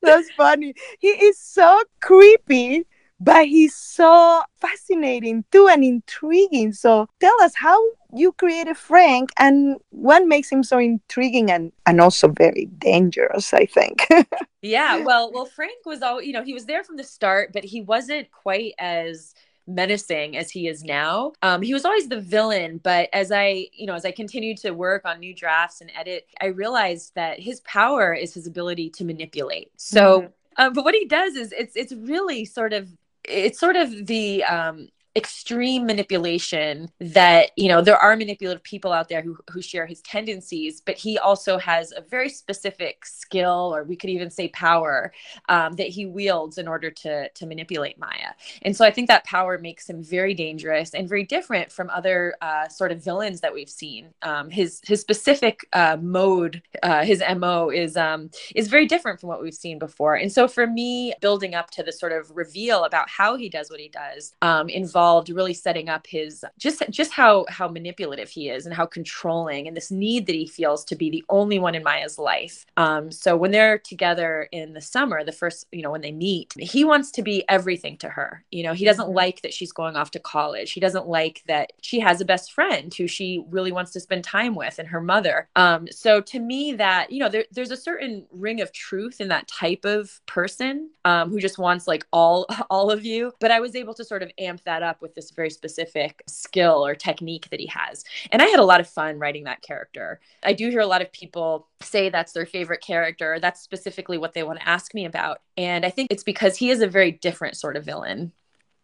That's 0.00 0.30
funny. 0.36 0.74
He 1.00 1.08
is 1.08 1.40
so 1.40 1.82
creepy 2.00 2.86
but 3.20 3.46
he's 3.46 3.74
so 3.74 4.42
fascinating 4.60 5.44
too 5.50 5.68
and 5.68 5.84
intriguing. 5.84 6.72
So 6.72 7.08
tell 7.20 7.34
us 7.42 7.52
how 7.54 7.78
you 8.14 8.32
created 8.32 8.76
Frank 8.76 9.30
and 9.38 9.76
what 9.90 10.26
makes 10.26 10.50
him 10.50 10.62
so 10.62 10.78
intriguing 10.78 11.50
and, 11.50 11.72
and 11.86 12.00
also 12.00 12.28
very 12.28 12.66
dangerous, 12.78 13.52
I 13.52 13.66
think. 13.66 14.06
yeah, 14.62 14.98
well, 14.98 15.32
well, 15.32 15.46
Frank 15.46 15.84
was 15.84 16.02
all 16.02 16.22
you 16.22 16.32
know, 16.32 16.44
he 16.44 16.54
was 16.54 16.66
there 16.66 16.84
from 16.84 16.96
the 16.96 17.04
start, 17.04 17.52
but 17.52 17.64
he 17.64 17.80
wasn't 17.80 18.30
quite 18.30 18.74
as 18.78 19.34
menacing 19.66 20.36
as 20.36 20.50
he 20.50 20.66
is 20.66 20.82
now. 20.82 21.32
Um, 21.42 21.60
he 21.60 21.74
was 21.74 21.84
always 21.84 22.08
the 22.08 22.20
villain, 22.20 22.80
but 22.82 23.08
as 23.12 23.30
I, 23.30 23.66
you 23.72 23.86
know, 23.86 23.94
as 23.94 24.04
I 24.04 24.10
continued 24.12 24.56
to 24.58 24.70
work 24.70 25.02
on 25.04 25.20
new 25.20 25.34
drafts 25.34 25.80
and 25.80 25.92
edit, 25.94 26.26
I 26.40 26.46
realized 26.46 27.14
that 27.14 27.38
his 27.38 27.60
power 27.60 28.14
is 28.14 28.32
his 28.32 28.46
ability 28.46 28.90
to 28.90 29.04
manipulate. 29.04 29.70
So, 29.76 30.20
mm-hmm. 30.20 30.28
uh, 30.56 30.70
but 30.70 30.84
what 30.84 30.94
he 30.94 31.04
does 31.04 31.36
is 31.36 31.52
it's 31.52 31.76
it's 31.76 31.92
really 31.92 32.44
sort 32.44 32.72
of 32.72 32.88
it's 33.28 33.58
sort 33.60 33.76
of 33.76 34.06
the 34.06 34.44
um, 34.44 34.88
extreme 35.16 35.86
manipulation 35.86 36.88
that 37.00 37.50
you 37.56 37.68
know 37.68 37.80
there 37.80 37.96
are 37.96 38.14
manipulative 38.14 38.62
people 38.62 38.92
out 38.92 39.08
there 39.08 39.22
who, 39.22 39.36
who 39.50 39.62
share 39.62 39.86
his 39.86 40.02
tendencies 40.02 40.82
but 40.84 40.96
he 40.96 41.18
also 41.18 41.56
has 41.58 41.92
a 41.92 42.02
very 42.02 42.28
specific 42.28 43.04
skill 43.06 43.74
or 43.74 43.84
we 43.84 43.96
could 43.96 44.10
even 44.10 44.30
say 44.30 44.48
power 44.48 45.12
um, 45.48 45.72
that 45.74 45.88
he 45.88 46.06
wields 46.06 46.58
in 46.58 46.68
order 46.68 46.90
to 46.90 47.28
to 47.30 47.46
manipulate 47.46 47.98
maya. 47.98 48.32
And 48.62 48.76
so 48.76 48.84
i 48.84 48.90
think 48.90 49.08
that 49.08 49.24
power 49.24 49.58
makes 49.58 49.88
him 49.88 50.02
very 50.02 50.34
dangerous 50.34 50.94
and 50.94 51.08
very 51.08 51.24
different 51.24 51.72
from 51.72 51.88
other 51.90 52.34
uh, 52.42 52.68
sort 52.68 52.92
of 52.92 53.02
villains 53.02 53.40
that 53.40 53.52
we've 53.52 53.70
seen. 53.70 54.08
Um, 54.22 54.50
his 54.50 54.80
his 54.86 55.00
specific 55.00 55.66
uh, 55.72 55.96
mode 56.00 56.62
uh, 56.82 57.04
his 57.04 57.22
mo 57.36 57.70
is 57.70 57.96
um, 57.96 58.30
is 58.54 58.68
very 58.68 58.86
different 58.86 59.20
from 59.20 59.30
what 59.30 59.42
we've 59.42 59.54
seen 59.54 59.78
before. 59.78 60.16
And 60.16 60.30
so 60.30 60.46
for 60.46 60.66
me 60.66 61.14
building 61.20 61.54
up 61.54 61.70
to 61.72 61.82
the 61.82 61.92
sort 61.92 62.12
of 62.12 62.30
reveal 62.36 62.84
about 62.84 63.08
how 63.08 63.36
he 63.36 63.48
does 63.48 63.70
what 63.70 63.80
he 63.80 63.88
does 63.88 64.34
um, 64.42 64.68
involves 64.68 64.97
involved 64.98 65.30
really 65.30 65.54
setting 65.54 65.88
up 65.88 66.08
his 66.08 66.44
just 66.58 66.82
just 66.90 67.12
how 67.12 67.46
how 67.48 67.68
manipulative 67.68 68.28
he 68.28 68.48
is 68.48 68.66
and 68.66 68.74
how 68.74 68.84
controlling 68.84 69.68
and 69.68 69.76
this 69.76 69.92
need 69.92 70.26
that 70.26 70.34
he 70.34 70.44
feels 70.44 70.84
to 70.84 70.96
be 70.96 71.08
the 71.08 71.24
only 71.28 71.60
one 71.60 71.76
in 71.76 71.84
Maya's 71.84 72.18
life. 72.18 72.66
Um, 72.76 73.12
so 73.12 73.36
when 73.36 73.52
they're 73.52 73.78
together 73.78 74.48
in 74.50 74.72
the 74.72 74.80
summer, 74.80 75.22
the 75.22 75.30
first 75.30 75.66
you 75.70 75.82
know 75.82 75.92
when 75.92 76.00
they 76.00 76.10
meet, 76.10 76.52
he 76.58 76.84
wants 76.84 77.12
to 77.12 77.22
be 77.22 77.44
everything 77.48 77.96
to 77.98 78.08
her. 78.08 78.44
You 78.50 78.64
know, 78.64 78.72
he 78.72 78.84
doesn't 78.84 79.04
mm-hmm. 79.04 79.24
like 79.24 79.42
that 79.42 79.54
she's 79.54 79.70
going 79.70 79.94
off 79.94 80.10
to 80.12 80.18
college. 80.18 80.72
He 80.72 80.80
doesn't 80.80 81.06
like 81.06 81.44
that 81.46 81.74
she 81.80 82.00
has 82.00 82.20
a 82.20 82.24
best 82.24 82.52
friend 82.52 82.92
who 82.92 83.06
she 83.06 83.44
really 83.50 83.70
wants 83.70 83.92
to 83.92 84.00
spend 84.00 84.24
time 84.24 84.56
with 84.56 84.80
and 84.80 84.88
her 84.88 85.00
mother. 85.00 85.48
Um, 85.54 85.86
so 85.92 86.20
to 86.22 86.40
me, 86.40 86.72
that 86.72 87.12
you 87.12 87.20
know, 87.20 87.28
there, 87.28 87.44
there's 87.52 87.70
a 87.70 87.76
certain 87.76 88.26
ring 88.32 88.60
of 88.60 88.72
truth 88.72 89.20
in 89.20 89.28
that 89.28 89.46
type 89.46 89.84
of 89.84 90.20
person 90.26 90.90
um, 91.04 91.30
who 91.30 91.38
just 91.38 91.56
wants 91.56 91.86
like 91.86 92.04
all 92.12 92.46
all 92.70 92.90
of 92.90 93.04
you. 93.04 93.32
But 93.38 93.52
I 93.52 93.60
was 93.60 93.76
able 93.76 93.94
to 93.94 94.04
sort 94.04 94.24
of 94.24 94.32
amp 94.38 94.64
that 94.64 94.82
up 94.82 94.87
up 94.88 95.00
with 95.00 95.14
this 95.14 95.30
very 95.30 95.50
specific 95.50 96.22
skill 96.26 96.84
or 96.84 96.94
technique 96.94 97.48
that 97.50 97.60
he 97.60 97.66
has. 97.66 98.04
And 98.32 98.42
I 98.42 98.46
had 98.46 98.58
a 98.58 98.64
lot 98.64 98.80
of 98.80 98.88
fun 98.88 99.18
writing 99.18 99.44
that 99.44 99.62
character. 99.62 100.20
I 100.42 100.52
do 100.54 100.70
hear 100.70 100.80
a 100.80 100.86
lot 100.86 101.02
of 101.02 101.12
people 101.12 101.68
say 101.80 102.08
that's 102.08 102.32
their 102.32 102.46
favorite 102.46 102.80
character. 102.80 103.38
That's 103.38 103.60
specifically 103.60 104.18
what 104.18 104.34
they 104.34 104.42
want 104.42 104.58
to 104.58 104.68
ask 104.68 104.94
me 104.94 105.04
about. 105.04 105.42
And 105.56 105.86
I 105.86 105.90
think 105.90 106.10
it's 106.10 106.24
because 106.24 106.56
he 106.56 106.70
is 106.70 106.80
a 106.80 106.88
very 106.88 107.12
different 107.12 107.56
sort 107.56 107.76
of 107.76 107.84
villain. 107.84 108.32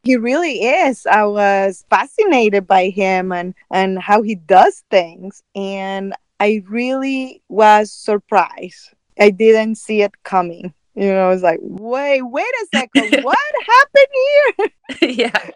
He 0.05 0.17
really 0.17 0.63
is. 0.63 1.07
I 1.07 1.25
was 1.25 1.85
fascinated 1.89 2.67
by 2.67 2.91
him 2.91 3.33
and, 3.33 3.55
and 3.71 3.99
how 3.99 4.23
he 4.23 4.35
does 4.35 4.85
things. 4.91 5.43
And 5.55 6.15
I 6.39 6.63
really 6.69 7.43
was 7.49 7.91
surprised. 7.91 8.93
I 9.19 9.31
didn't 9.31 9.77
see 9.77 10.03
it 10.03 10.23
coming 10.23 10.75
You 10.95 11.09
know, 11.09 11.27
I 11.27 11.29
was 11.29 11.43
like, 11.43 11.59
wait, 11.61 12.23
wait 12.23 12.45
a 12.63 12.67
second, 12.77 13.23
what 13.25 13.39
happened 13.67 14.71
here? 15.01 15.11
yeah. 15.11 15.51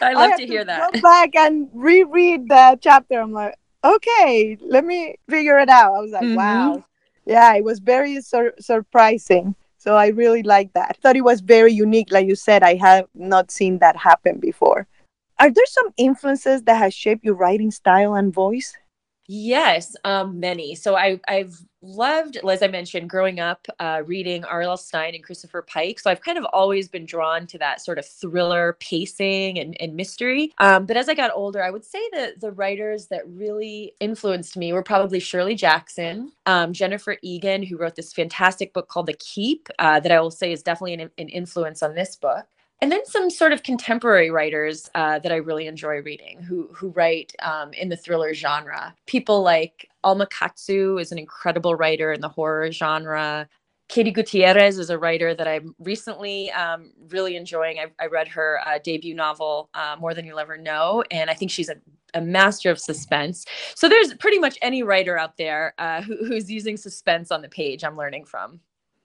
I 0.00 0.14
love 0.14 0.32
I 0.32 0.36
to 0.36 0.46
hear 0.46 0.60
to 0.60 0.66
that. 0.66 0.92
Go 0.92 1.00
back 1.00 1.36
and 1.36 1.68
reread 1.72 2.48
the 2.48 2.78
chapter. 2.80 3.20
I'm 3.20 3.32
like, 3.32 3.54
okay, 3.84 4.58
let 4.60 4.84
me 4.84 5.16
figure 5.28 5.58
it 5.58 5.68
out. 5.68 5.94
I 5.94 6.00
was 6.00 6.10
like, 6.10 6.24
mm-hmm. 6.24 6.34
wow. 6.34 6.84
Yeah, 7.24 7.54
it 7.54 7.62
was 7.62 7.78
very 7.78 8.20
sur- 8.20 8.54
surprising. 8.58 9.54
So 9.78 9.96
I 9.96 10.08
really 10.08 10.42
like 10.42 10.72
that. 10.74 10.88
I 10.90 10.92
thought 10.94 11.16
it 11.16 11.24
was 11.24 11.40
very 11.40 11.72
unique. 11.72 12.10
Like 12.10 12.26
you 12.26 12.36
said, 12.36 12.62
I 12.62 12.74
have 12.74 13.06
not 13.14 13.50
seen 13.50 13.78
that 13.78 13.96
happen 13.96 14.38
before. 14.38 14.86
Are 15.38 15.50
there 15.50 15.66
some 15.66 15.92
influences 15.96 16.62
that 16.62 16.76
have 16.76 16.94
shaped 16.94 17.24
your 17.24 17.34
writing 17.34 17.70
style 17.70 18.14
and 18.14 18.32
voice? 18.32 18.76
Yes, 19.26 19.96
um, 20.04 20.38
many. 20.38 20.74
So 20.74 20.94
I, 20.94 21.20
I've 21.26 21.58
loved, 21.82 22.38
as 22.48 22.62
I 22.62 22.68
mentioned, 22.68 23.10
growing 23.10 23.40
up 23.40 23.66
uh, 23.78 24.02
reading 24.06 24.44
R.L. 24.44 24.76
Stine 24.76 25.14
and 25.14 25.24
Christopher 25.24 25.62
Pike. 25.62 25.98
So 25.98 26.10
I've 26.10 26.22
kind 26.22 26.38
of 26.38 26.44
always 26.52 26.88
been 26.88 27.04
drawn 27.04 27.46
to 27.48 27.58
that 27.58 27.80
sort 27.80 27.98
of 27.98 28.06
thriller 28.06 28.76
pacing 28.80 29.58
and, 29.58 29.76
and 29.80 29.94
mystery. 29.94 30.52
Um, 30.58 30.86
but 30.86 30.96
as 30.96 31.08
I 31.08 31.14
got 31.14 31.32
older, 31.34 31.62
I 31.62 31.70
would 31.70 31.84
say 31.84 32.00
that 32.12 32.40
the 32.40 32.52
writers 32.52 33.06
that 33.08 33.28
really 33.28 33.94
influenced 34.00 34.56
me 34.56 34.72
were 34.72 34.82
probably 34.82 35.20
Shirley 35.20 35.54
Jackson, 35.54 36.32
um, 36.46 36.72
Jennifer 36.72 37.16
Egan, 37.22 37.62
who 37.62 37.76
wrote 37.76 37.96
this 37.96 38.12
fantastic 38.12 38.72
book 38.72 38.88
called 38.88 39.06
The 39.06 39.14
Keep, 39.14 39.68
uh, 39.78 40.00
that 40.00 40.12
I 40.12 40.20
will 40.20 40.30
say 40.30 40.52
is 40.52 40.62
definitely 40.62 40.94
an, 40.94 41.10
an 41.18 41.28
influence 41.28 41.82
on 41.82 41.94
this 41.94 42.16
book 42.16 42.46
and 42.82 42.90
then 42.90 43.06
some 43.06 43.30
sort 43.30 43.52
of 43.52 43.62
contemporary 43.62 44.30
writers 44.30 44.90
uh, 44.96 45.20
that 45.20 45.30
I 45.30 45.36
really 45.36 45.68
enjoy 45.68 46.02
reading 46.02 46.42
who 46.42 46.68
who 46.74 46.88
write 46.88 47.32
um, 47.40 47.72
in 47.72 47.88
the 47.88 47.96
thriller 47.96 48.34
genre. 48.34 48.94
People 49.06 49.40
like 49.42 49.88
Alma 50.02 50.26
Katsu 50.26 50.98
is 50.98 51.12
an 51.12 51.18
incredible 51.18 51.76
writer 51.76 52.12
in 52.12 52.20
the 52.20 52.28
horror 52.28 52.72
genre. 52.72 53.48
Katie 53.88 54.10
Gutierrez 54.10 54.78
is 54.78 54.90
a 54.90 54.98
writer 54.98 55.34
that 55.34 55.46
I'm 55.46 55.76
recently 55.78 56.50
um, 56.50 56.92
really 57.10 57.36
enjoying. 57.36 57.78
I, 57.78 57.86
I 58.00 58.06
read 58.06 58.26
her 58.28 58.58
uh, 58.66 58.78
debut 58.82 59.14
novel, 59.14 59.68
uh, 59.74 59.96
More 60.00 60.14
Than 60.14 60.24
You'll 60.24 60.38
Ever 60.38 60.56
Know, 60.56 61.04
and 61.10 61.28
I 61.30 61.34
think 61.34 61.50
she's 61.50 61.68
a, 61.68 61.76
a, 62.14 62.22
master 62.22 62.70
of 62.70 62.78
suspense. 62.78 63.44
So 63.74 63.90
there's 63.90 64.14
pretty 64.14 64.38
much 64.38 64.56
any 64.62 64.82
writer 64.82 65.18
out 65.18 65.36
there 65.36 65.74
uh, 65.76 66.00
who, 66.00 66.16
who's 66.16 66.50
using 66.50 66.78
suspense 66.78 67.30
on 67.30 67.42
the 67.42 67.50
page 67.50 67.84
I'm 67.84 67.98
learning 67.98 68.24
from. 68.24 68.60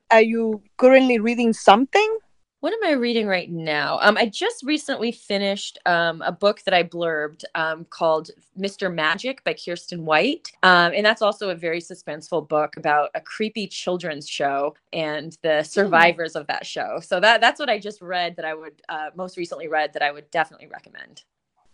Are 0.10 0.22
you 0.22 0.64
currently 0.78 1.20
reading 1.20 1.52
something? 1.52 2.20
What 2.68 2.74
am 2.74 2.84
I 2.84 3.00
reading 3.00 3.28
right 3.28 3.50
now? 3.50 3.98
Um, 4.02 4.18
I 4.18 4.26
just 4.26 4.62
recently 4.62 5.14
finished 5.14 5.80
um, 5.86 6.22
a 6.22 6.34
book 6.34 6.64
that 6.64 6.74
I 6.74 6.84
blurbed 6.84 7.46
um, 7.56 7.86
called 7.86 8.32
Mr. 8.60 8.94
Magic 8.94 9.42
by 9.46 9.54
Kiersten 9.54 10.00
White. 10.00 10.52
Um, 10.64 10.92
and 10.94 11.06
that's 11.06 11.22
also 11.22 11.50
a 11.50 11.56
very 11.56 11.80
suspenseful 11.80 12.46
book 12.46 12.76
about 12.76 13.12
a 13.16 13.22
creepy 13.22 13.68
children's 13.68 14.28
show 14.28 14.76
and 14.92 15.38
the 15.44 15.60
hmm. 15.60 15.64
survivors 15.64 16.34
mm. 16.34 16.42
of 16.42 16.48
that 16.48 16.66
show. 16.66 17.00
So 17.02 17.22
that 17.22 17.40
that's 17.40 17.58
what 17.58 17.70
I 17.70 17.80
just 17.80 18.02
read 18.02 18.36
that 18.36 18.44
I 18.44 18.54
would 18.54 18.82
uh, 18.90 19.12
most 19.16 19.38
recently 19.38 19.70
read 19.70 19.94
that 19.94 20.02
I 20.02 20.12
would 20.12 20.30
definitely 20.30 20.68
recommend. 20.68 21.24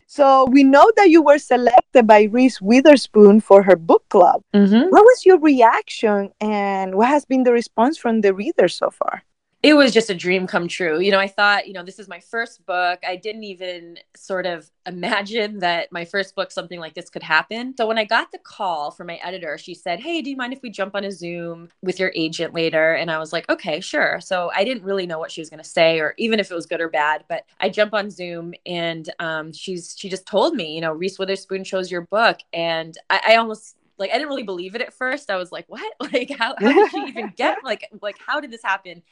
So 0.05 0.45
we 0.45 0.63
know 0.63 0.91
that 0.97 1.09
you 1.09 1.23
were 1.23 1.39
selected 1.39 2.05
by 2.05 2.25
Reese 2.25 2.61
Witherspoon 2.61 3.41
for 3.41 3.63
her 3.63 3.75
book 3.75 4.07
club. 4.09 4.43
Mm-hmm. 4.53 4.89
What 4.91 5.03
was 5.03 5.25
your 5.25 5.39
reaction 5.39 6.29
and 6.39 6.93
what 6.93 7.07
has 7.07 7.25
been 7.25 7.45
the 7.45 7.51
response 7.51 7.97
from 7.97 8.21
the 8.21 8.35
readers 8.35 8.75
so 8.75 8.91
far? 8.91 9.23
It 9.63 9.75
was 9.75 9.93
just 9.93 10.09
a 10.09 10.13
dream 10.13 10.45
come 10.45 10.67
true. 10.67 10.99
You 10.99 11.09
know, 11.09 11.19
I 11.19 11.27
thought, 11.27 11.67
you 11.67 11.73
know, 11.73 11.83
this 11.83 11.97
is 11.97 12.09
my 12.09 12.19
first 12.19 12.65
book. 12.65 12.99
I 13.07 13.15
didn't 13.15 13.45
even 13.45 13.97
sort 14.13 14.45
of 14.45 14.69
imagine 14.85 15.59
that 15.59 15.89
my 15.89 16.03
first 16.03 16.35
book, 16.35 16.51
something 16.51 16.81
like 16.81 16.95
this 16.95 17.09
could 17.09 17.23
happen. 17.23 17.73
So 17.77 17.87
when 17.87 17.97
I 17.97 18.03
got 18.03 18.33
the 18.33 18.39
call 18.39 18.91
from 18.91 19.07
my 19.07 19.15
editor, 19.23 19.57
she 19.57 19.73
said, 19.73 20.01
Hey, 20.01 20.21
do 20.21 20.29
you 20.29 20.35
mind 20.35 20.51
if 20.51 20.61
we 20.61 20.69
jump 20.69 20.95
on 20.95 21.05
a 21.05 21.11
Zoom 21.11 21.69
with 21.81 21.97
your 21.97 22.11
agent 22.13 22.53
later? 22.53 22.93
And 22.93 23.09
I 23.09 23.19
was 23.19 23.31
like, 23.31 23.49
Okay, 23.49 23.79
sure. 23.79 24.19
So 24.19 24.51
I 24.53 24.65
didn't 24.65 24.83
really 24.83 25.07
know 25.07 25.17
what 25.17 25.31
she 25.31 25.39
was 25.39 25.49
going 25.49 25.63
to 25.63 25.69
say 25.69 25.97
or 26.01 26.13
even 26.17 26.41
if 26.41 26.51
it 26.51 26.55
was 26.55 26.65
good 26.65 26.81
or 26.81 26.89
bad, 26.89 27.23
but 27.29 27.45
I 27.61 27.69
jump 27.69 27.93
on 27.93 28.11
Zoom 28.11 28.53
and 28.65 29.09
um, 29.19 29.53
she's, 29.53 29.95
she 29.97 30.09
just 30.09 30.25
told 30.27 30.55
me, 30.55 30.75
you 30.75 30.81
know, 30.81 30.91
Reese 30.91 31.17
Witherspoon 31.17 31.63
chose 31.63 31.89
your 31.89 32.01
book. 32.01 32.39
And 32.51 32.97
I, 33.09 33.21
I 33.29 33.35
almost, 33.37 33.77
like 33.97 34.09
I 34.09 34.13
didn't 34.15 34.29
really 34.29 34.43
believe 34.43 34.75
it 34.75 34.81
at 34.81 34.93
first. 34.93 35.29
I 35.29 35.37
was 35.37 35.51
like, 35.51 35.65
"What? 35.67 35.93
Like, 36.11 36.31
how, 36.37 36.55
how 36.59 36.73
did 36.73 36.89
she 36.89 36.97
even 37.07 37.31
get? 37.37 37.59
Like, 37.63 37.87
like 38.01 38.17
how 38.25 38.39
did 38.39 38.51
this 38.51 38.63
happen?" 38.63 39.03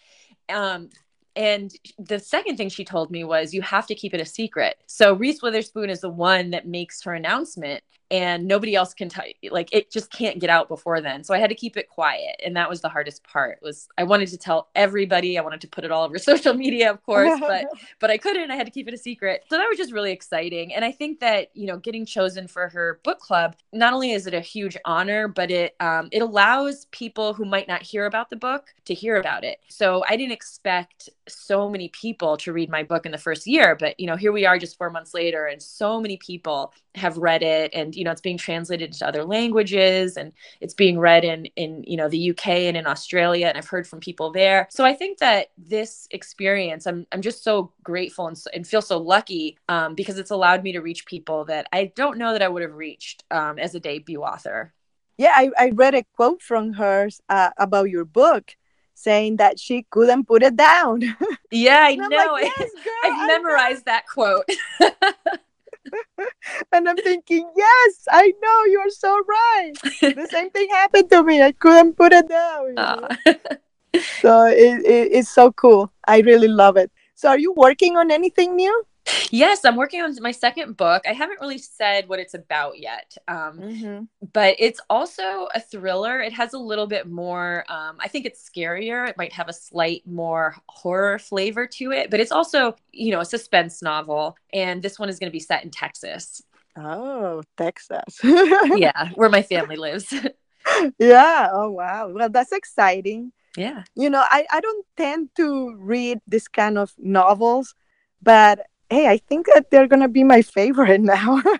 Um, 0.49 0.89
and 1.35 1.71
the 1.97 2.19
second 2.19 2.57
thing 2.57 2.69
she 2.69 2.83
told 2.83 3.09
me 3.09 3.23
was, 3.23 3.53
you 3.53 3.61
have 3.61 3.87
to 3.87 3.95
keep 3.95 4.13
it 4.13 4.19
a 4.19 4.25
secret. 4.25 4.77
So 4.87 5.13
Reese 5.13 5.41
Witherspoon 5.41 5.89
is 5.89 6.01
the 6.01 6.09
one 6.09 6.49
that 6.49 6.67
makes 6.67 7.01
her 7.03 7.13
announcement 7.13 7.83
and 8.11 8.45
nobody 8.45 8.75
else 8.75 8.93
can 8.93 9.07
tell 9.07 9.23
you 9.41 9.49
like 9.51 9.69
it 9.71 9.89
just 9.89 10.11
can't 10.11 10.39
get 10.39 10.49
out 10.49 10.67
before 10.67 10.99
then. 11.01 11.23
So 11.23 11.33
i 11.33 11.39
had 11.39 11.49
to 11.49 11.55
keep 11.55 11.77
it 11.77 11.89
quiet 11.89 12.39
and 12.45 12.55
that 12.57 12.69
was 12.69 12.81
the 12.81 12.89
hardest 12.89 13.23
part 13.23 13.59
was 13.61 13.87
i 13.97 14.03
wanted 14.03 14.27
to 14.27 14.37
tell 14.37 14.67
everybody 14.75 15.37
i 15.37 15.41
wanted 15.41 15.61
to 15.61 15.67
put 15.67 15.85
it 15.85 15.91
all 15.91 16.03
over 16.03 16.17
social 16.31 16.53
media 16.53 16.91
of 16.91 17.01
course 17.03 17.39
but 17.39 17.65
but 17.99 18.11
i 18.11 18.17
couldn't 18.17 18.51
i 18.51 18.55
had 18.55 18.65
to 18.65 18.71
keep 18.71 18.87
it 18.87 18.93
a 18.93 18.97
secret. 18.97 19.43
So 19.49 19.57
that 19.57 19.67
was 19.67 19.77
just 19.77 19.93
really 19.93 20.11
exciting 20.11 20.73
and 20.73 20.83
i 20.83 20.91
think 20.91 21.19
that 21.21 21.49
you 21.53 21.65
know 21.67 21.77
getting 21.77 22.05
chosen 22.05 22.47
for 22.47 22.67
her 22.69 22.99
book 23.03 23.19
club 23.19 23.55
not 23.71 23.93
only 23.93 24.11
is 24.11 24.27
it 24.27 24.33
a 24.33 24.41
huge 24.41 24.75
honor 24.83 25.27
but 25.27 25.49
it 25.49 25.75
um, 25.79 26.09
it 26.11 26.21
allows 26.21 26.85
people 26.91 27.33
who 27.33 27.45
might 27.45 27.67
not 27.67 27.81
hear 27.81 28.05
about 28.05 28.29
the 28.29 28.35
book 28.35 28.73
to 28.85 28.93
hear 28.93 29.15
about 29.17 29.43
it. 29.43 29.59
So 29.69 30.03
i 30.09 30.17
didn't 30.17 30.33
expect 30.33 31.09
so 31.27 31.69
many 31.69 31.87
people 31.89 32.35
to 32.37 32.51
read 32.51 32.69
my 32.69 32.83
book 32.83 33.05
in 33.05 33.11
the 33.11 33.17
first 33.17 33.47
year 33.47 33.75
but 33.75 33.97
you 33.99 34.07
know 34.07 34.17
here 34.17 34.33
we 34.33 34.45
are 34.45 34.59
just 34.59 34.77
four 34.77 34.89
months 34.89 35.13
later 35.13 35.45
and 35.45 35.61
so 35.61 36.01
many 36.01 36.17
people 36.17 36.73
have 36.95 37.17
read 37.17 37.41
it 37.41 37.71
and 37.73 37.95
you 38.01 38.05
know 38.05 38.09
it's 38.09 38.19
being 38.19 38.37
translated 38.37 38.89
into 38.89 39.07
other 39.07 39.23
languages 39.23 40.17
and 40.17 40.33
it's 40.59 40.73
being 40.73 40.97
read 40.97 41.23
in 41.23 41.45
in 41.55 41.83
you 41.85 41.95
know 41.95 42.09
the 42.09 42.31
UK 42.31 42.47
and 42.47 42.75
in 42.75 42.87
Australia 42.87 43.45
and 43.45 43.59
I've 43.59 43.67
heard 43.67 43.87
from 43.87 43.99
people 43.99 44.31
there 44.31 44.67
so 44.71 44.83
I 44.83 44.95
think 44.95 45.19
that 45.19 45.51
this 45.55 46.07
experience 46.09 46.87
I'm 46.87 47.05
I'm 47.11 47.21
just 47.21 47.43
so 47.43 47.71
grateful 47.83 48.27
and, 48.27 48.35
and 48.55 48.65
feel 48.65 48.81
so 48.81 48.97
lucky 48.97 49.59
um, 49.69 49.93
because 49.93 50.17
it's 50.17 50.31
allowed 50.31 50.63
me 50.63 50.71
to 50.71 50.81
reach 50.81 51.05
people 51.05 51.45
that 51.45 51.67
I 51.71 51.91
don't 51.95 52.17
know 52.17 52.33
that 52.33 52.41
I 52.41 52.47
would 52.47 52.63
have 52.63 52.73
reached 52.73 53.23
um, 53.29 53.59
as 53.59 53.75
a 53.75 53.79
debut 53.79 54.23
author 54.23 54.73
yeah 55.19 55.33
I, 55.35 55.51
I 55.59 55.69
read 55.75 55.93
a 55.93 56.03
quote 56.15 56.41
from 56.41 56.73
her 56.73 57.07
uh, 57.29 57.51
about 57.59 57.91
your 57.91 58.05
book 58.05 58.55
saying 58.95 59.37
that 59.37 59.59
she 59.59 59.85
couldn't 59.89 60.25
put 60.25 60.43
it 60.43 60.55
down. 60.55 61.01
Yeah, 61.53 61.81
I 61.81 61.95
know. 61.95 62.07
Like, 62.07 62.43
yes, 62.57 62.71
girl, 62.71 62.93
I've 63.03 63.27
memorized 63.27 63.83
that 63.83 64.07
quote. 64.07 64.49
and 66.71 66.89
I'm 66.89 66.97
thinking, 66.97 67.49
yes, 67.55 68.07
I 68.09 68.33
know 68.41 68.65
you're 68.65 68.89
so 68.89 69.21
right. 69.27 69.73
the 70.01 70.27
same 70.31 70.49
thing 70.49 70.69
happened 70.69 71.09
to 71.09 71.23
me. 71.23 71.41
I 71.41 71.51
couldn't 71.51 71.95
put 71.95 72.13
it 72.13 72.29
down. 72.29 72.67
You 72.67 72.73
know? 72.73 73.07
so 74.21 74.45
it, 74.45 74.85
it, 74.85 75.09
it's 75.11 75.29
so 75.29 75.51
cool. 75.51 75.91
I 76.07 76.19
really 76.21 76.47
love 76.47 76.77
it. 76.77 76.91
So 77.15 77.29
are 77.29 77.39
you 77.39 77.53
working 77.55 77.97
on 77.97 78.11
anything 78.11 78.55
new? 78.55 78.83
Yes, 79.31 79.63
I'm 79.63 79.75
working 79.75 80.01
on 80.01 80.15
my 80.21 80.31
second 80.31 80.77
book. 80.77 81.03
I 81.07 81.13
haven't 81.13 81.39
really 81.41 81.57
said 81.57 82.07
what 82.09 82.19
it's 82.19 82.33
about 82.33 82.79
yet, 82.79 83.15
um, 83.27 83.59
mm-hmm. 83.59 84.03
but 84.33 84.55
it's 84.59 84.79
also 84.89 85.47
a 85.55 85.59
thriller. 85.59 86.19
It 86.21 86.33
has 86.33 86.53
a 86.53 86.57
little 86.57 86.87
bit 86.87 87.07
more, 87.07 87.63
um, 87.69 87.97
I 87.99 88.07
think 88.07 88.25
it's 88.25 88.47
scarier. 88.47 89.07
It 89.07 89.17
might 89.17 89.33
have 89.33 89.47
a 89.47 89.53
slight 89.53 90.05
more 90.05 90.55
horror 90.67 91.19
flavor 91.19 91.67
to 91.67 91.91
it, 91.91 92.09
but 92.09 92.19
it's 92.19 92.31
also, 92.31 92.75
you 92.91 93.11
know, 93.11 93.21
a 93.21 93.25
suspense 93.25 93.81
novel. 93.81 94.35
And 94.53 94.81
this 94.81 94.99
one 94.99 95.09
is 95.09 95.19
going 95.19 95.29
to 95.29 95.35
be 95.35 95.39
set 95.39 95.63
in 95.63 95.71
Texas. 95.71 96.41
Oh, 96.77 97.43
Texas. 97.57 98.19
yeah, 98.23 99.09
where 99.15 99.29
my 99.29 99.41
family 99.41 99.75
lives. 99.75 100.13
yeah. 100.99 101.49
Oh, 101.51 101.69
wow. 101.69 102.09
Well, 102.09 102.29
that's 102.29 102.51
exciting. 102.51 103.31
Yeah. 103.57 103.83
You 103.95 104.09
know, 104.09 104.23
I, 104.23 104.45
I 104.51 104.61
don't 104.61 104.85
tend 104.95 105.29
to 105.37 105.75
read 105.75 106.19
this 106.27 106.47
kind 106.47 106.77
of 106.77 106.93
novels, 106.97 107.75
but 108.21 108.65
hey, 108.91 109.07
I 109.07 109.17
think 109.17 109.47
that 109.53 109.71
they're 109.71 109.87
gonna 109.87 110.09
be 110.09 110.23
my 110.23 110.41
favorite 110.41 110.99
now. 110.99 111.41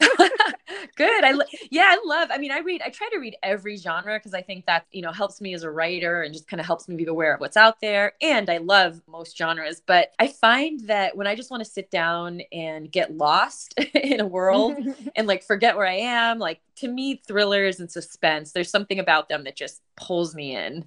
Good. 0.95 1.23
I 1.23 1.33
yeah, 1.69 1.87
I 1.89 1.99
love. 2.05 2.29
I 2.31 2.37
mean, 2.37 2.51
I 2.51 2.59
read. 2.59 2.81
I 2.83 2.89
try 2.89 3.09
to 3.13 3.19
read 3.19 3.35
every 3.41 3.77
genre 3.77 4.17
because 4.17 4.33
I 4.33 4.41
think 4.41 4.65
that 4.65 4.85
you 4.91 5.01
know 5.01 5.11
helps 5.11 5.39
me 5.39 5.53
as 5.53 5.63
a 5.63 5.71
writer 5.71 6.23
and 6.23 6.33
just 6.33 6.47
kind 6.47 6.59
of 6.59 6.65
helps 6.65 6.87
me 6.87 6.95
be 6.95 7.05
aware 7.05 7.33
of 7.33 7.39
what's 7.39 7.57
out 7.57 7.79
there. 7.81 8.13
And 8.21 8.49
I 8.49 8.57
love 8.57 9.01
most 9.07 9.37
genres, 9.37 9.81
but 9.85 10.11
I 10.19 10.27
find 10.27 10.81
that 10.87 11.15
when 11.15 11.27
I 11.27 11.35
just 11.35 11.51
want 11.51 11.63
to 11.63 11.69
sit 11.69 11.89
down 11.89 12.41
and 12.51 12.91
get 12.91 13.15
lost 13.15 13.73
in 13.93 14.19
a 14.19 14.27
world 14.27 14.77
and 15.15 15.27
like 15.27 15.43
forget 15.43 15.77
where 15.77 15.87
I 15.87 15.95
am, 15.95 16.39
like 16.39 16.59
to 16.77 16.87
me, 16.87 17.21
thrillers 17.25 17.79
and 17.79 17.89
suspense, 17.89 18.51
there's 18.51 18.69
something 18.69 18.99
about 18.99 19.29
them 19.29 19.45
that 19.45 19.55
just 19.55 19.81
pulls 19.95 20.35
me 20.35 20.55
in. 20.55 20.85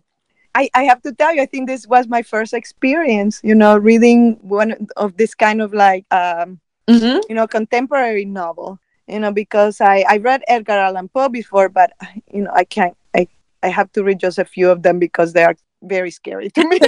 I, 0.55 0.71
I 0.75 0.85
have 0.85 1.03
to 1.03 1.13
tell 1.13 1.35
you, 1.35 1.43
I 1.43 1.47
think 1.47 1.69
this 1.69 1.87
was 1.87 2.07
my 2.07 2.23
first 2.23 2.55
experience, 2.55 3.41
you 3.43 3.55
know, 3.55 3.77
reading 3.77 4.39
one 4.43 4.87
of 4.97 5.17
this 5.17 5.35
kind 5.35 5.61
of 5.61 5.75
like, 5.75 6.05
um, 6.13 6.61
mm-hmm. 6.89 7.21
you 7.29 7.35
know, 7.35 7.47
contemporary 7.47 8.25
novel, 8.25 8.79
you 9.09 9.19
know, 9.19 9.33
because 9.33 9.81
I, 9.81 10.05
I 10.09 10.19
read 10.19 10.43
Edgar 10.47 10.73
Allan 10.73 11.09
Poe 11.09 11.29
before, 11.29 11.69
but, 11.69 11.93
you 12.33 12.43
know, 12.43 12.53
I 12.55 12.65
can't, 12.65 12.97
I, 13.17 13.27
I 13.63 13.69
have 13.69 13.91
to 13.93 14.05
read 14.05 14.21
just 14.21 14.39
a 14.39 14.45
few 14.45 14.71
of 14.71 14.83
them 14.83 14.99
because 14.99 15.33
they 15.33 15.45
are 15.45 15.57
very 15.83 16.11
scary 16.11 16.51
to 16.51 16.69
me. 16.69 16.79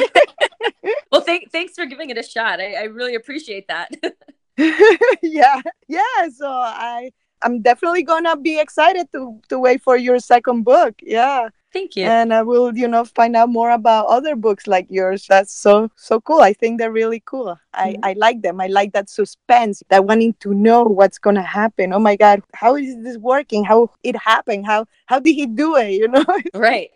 well, 1.11 1.23
thank, 1.23 1.51
thanks 1.51 1.75
for 1.75 1.87
giving 1.87 2.11
it 2.11 2.19
a 2.19 2.23
shot. 2.23 2.61
I, 2.61 2.75
I 2.75 2.85
really 2.85 3.17
appreciate 3.17 3.67
that. 3.69 3.91
yeah. 5.23 5.61
Yeah. 5.89 6.29
So 6.35 6.49
I, 6.49 7.11
I'm 7.43 7.61
definitely 7.63 8.03
gonna 8.03 8.37
be 8.37 8.59
excited 8.59 9.07
to 9.13 9.41
to 9.49 9.59
wait 9.59 9.83
for 9.83 9.97
your 9.97 10.19
second 10.19 10.65
book. 10.65 10.95
Yeah. 11.03 11.51
Thank 11.73 11.97
you. 11.97 12.05
And 12.07 12.33
I 12.33 12.43
will, 12.43 12.77
you 12.77 12.89
know, 12.89 13.05
find 13.05 13.37
out 13.37 13.51
more 13.51 13.71
about 13.71 14.07
other 14.07 14.35
books 14.35 14.67
like 14.67 14.87
yours. 14.89 15.27
That's 15.29 15.53
so 15.53 15.91
so 15.97 16.21
cool. 16.21 16.41
I 16.41 16.53
think 16.53 16.79
they're 16.79 16.93
really 16.93 17.23
cool. 17.25 17.59
I, 17.75 17.93
Mhm. 17.93 18.01
I 18.03 18.13
like 18.15 18.43
them. 18.43 18.61
I 18.61 18.67
like 18.69 18.93
that 18.93 19.11
suspense, 19.11 19.83
that 19.89 20.05
wanting 20.07 20.35
to 20.41 20.55
know 20.55 20.85
what's 20.85 21.19
gonna 21.19 21.43
happen. 21.43 21.93
Oh 21.93 21.99
my 21.99 22.17
God, 22.17 22.43
how 22.55 22.77
is 22.77 22.97
this 23.03 23.19
working? 23.19 23.65
How 23.65 23.91
it 24.03 24.17
happened? 24.17 24.67
How 24.67 24.87
how 25.07 25.19
did 25.21 25.35
he 25.35 25.47
do 25.47 25.77
it? 25.77 25.91
You 25.93 26.09
know, 26.09 26.25
Right. 26.55 26.91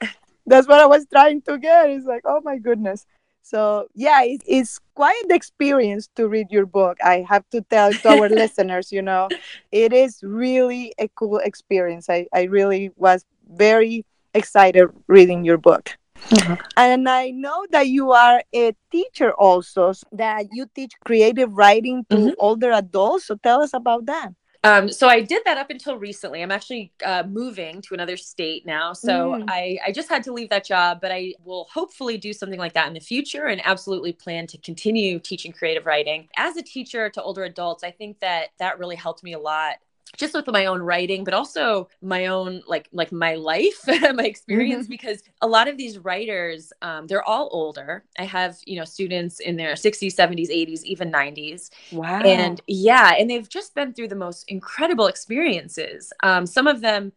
that's 0.47 0.67
what 0.69 0.81
I 0.81 0.87
was 0.87 1.07
trying 1.13 1.43
to 1.43 1.59
get. 1.59 1.91
It's 1.91 2.07
like, 2.07 2.23
oh 2.25 2.41
my 2.43 2.59
goodness. 2.59 3.07
So 3.43 3.89
yeah, 3.95 4.23
it, 4.23 4.43
it's 4.47 4.79
quite 4.95 5.23
the 5.29 5.35
experience 5.35 6.09
to 6.17 6.29
read 6.29 6.49
your 6.51 6.67
book. 6.67 6.99
I 7.05 7.25
have 7.29 7.49
to 7.51 7.63
tell 7.63 7.95
to 7.95 8.09
our 8.09 8.29
listeners, 8.43 8.93
you 8.93 9.03
know, 9.03 9.33
it 9.73 9.93
is 9.93 10.23
really 10.23 10.93
a 10.99 11.09
cool 11.09 11.39
experience. 11.39 12.09
I, 12.09 12.27
I 12.33 12.45
really 12.45 12.91
was 12.97 13.25
very 13.49 14.05
excited 14.35 14.89
reading 15.07 15.45
your 15.45 15.59
book. 15.59 15.97
Mhm. 16.31 16.59
And 16.77 17.09
I 17.09 17.31
know 17.31 17.67
that 17.71 17.89
you 17.89 18.13
are 18.13 18.43
a 18.55 18.73
teacher 18.93 19.33
also, 19.33 19.93
that 20.13 20.47
you 20.53 20.67
teach 20.75 20.93
creative 21.05 21.51
writing 21.53 22.05
to 22.11 22.17
Mhm. 22.17 22.35
older 22.39 22.71
adults. 22.73 23.27
So 23.27 23.37
tell 23.37 23.63
us 23.63 23.73
about 23.73 24.07
that. 24.07 24.31
Um, 24.63 24.91
so 24.91 25.09
I 25.09 25.23
did 25.23 25.43
that 25.47 25.57
up 25.57 25.71
until 25.71 25.97
recently. 25.97 26.43
I'm 26.43 26.51
actually 26.53 26.93
uh, 27.03 27.23
moving 27.27 27.81
to 27.81 27.95
another 27.95 28.19
state 28.19 28.67
now, 28.67 28.93
so 28.93 29.37
Mm. 29.37 29.45
I 29.49 29.79
I 29.87 29.91
just 29.91 30.11
had 30.11 30.23
to 30.25 30.33
leave 30.35 30.51
that 30.51 30.67
job. 30.67 31.01
But 31.01 31.13
I 31.13 31.33
will 31.43 31.67
hopefully 31.73 32.19
do 32.19 32.35
something 32.35 32.59
like 32.59 32.75
that 32.75 32.87
in 32.87 32.93
the 32.93 33.01
future, 33.01 33.47
and 33.47 33.63
absolutely 33.65 34.13
plan 34.13 34.47
to 34.49 34.59
continue 34.59 35.19
teaching 35.19 35.51
creative 35.51 35.87
writing 35.87 36.29
as 36.37 36.59
a 36.59 36.63
teacher 36.63 37.09
to 37.09 37.23
older 37.23 37.45
adults. 37.45 37.83
I 37.83 37.91
think 37.91 38.21
that 38.21 38.51
that 38.59 38.79
really 38.79 38.97
helped 38.97 39.23
me 39.23 39.33
a 39.33 39.39
lot 39.39 39.77
just 40.17 40.35
with 40.35 40.47
my 40.49 40.67
own 40.67 40.83
writing 40.83 41.25
but 41.25 41.35
also 41.35 41.89
my 42.03 42.27
own 42.27 42.63
like 42.67 42.89
like 42.93 43.13
my 43.13 43.35
life 43.35 43.81
my 43.87 44.25
experience 44.25 44.87
because 44.87 45.23
a 45.41 45.47
lot 45.47 45.69
of 45.69 45.77
these 45.77 45.99
writers 45.99 46.73
um, 46.83 47.07
they're 47.07 47.23
all 47.27 47.49
older. 47.53 48.05
I 48.19 48.25
have 48.25 48.57
you 48.67 48.77
know 48.79 48.85
students 48.85 49.41
in 49.41 49.57
their 49.57 49.77
60s 49.77 50.15
70s 50.15 50.51
80s 50.51 50.85
even 50.85 51.11
90s 51.11 51.71
Wow. 51.91 52.21
and 52.25 52.61
yeah 52.67 53.15
and 53.19 53.31
they've 53.31 53.49
just 53.49 53.75
been 53.75 53.93
through 53.95 54.09
the 54.09 54.15
most 54.17 54.45
incredible 54.49 55.07
experiences. 55.07 56.13
Um, 56.23 56.47
some 56.47 56.67
of 56.67 56.81
them 56.81 57.13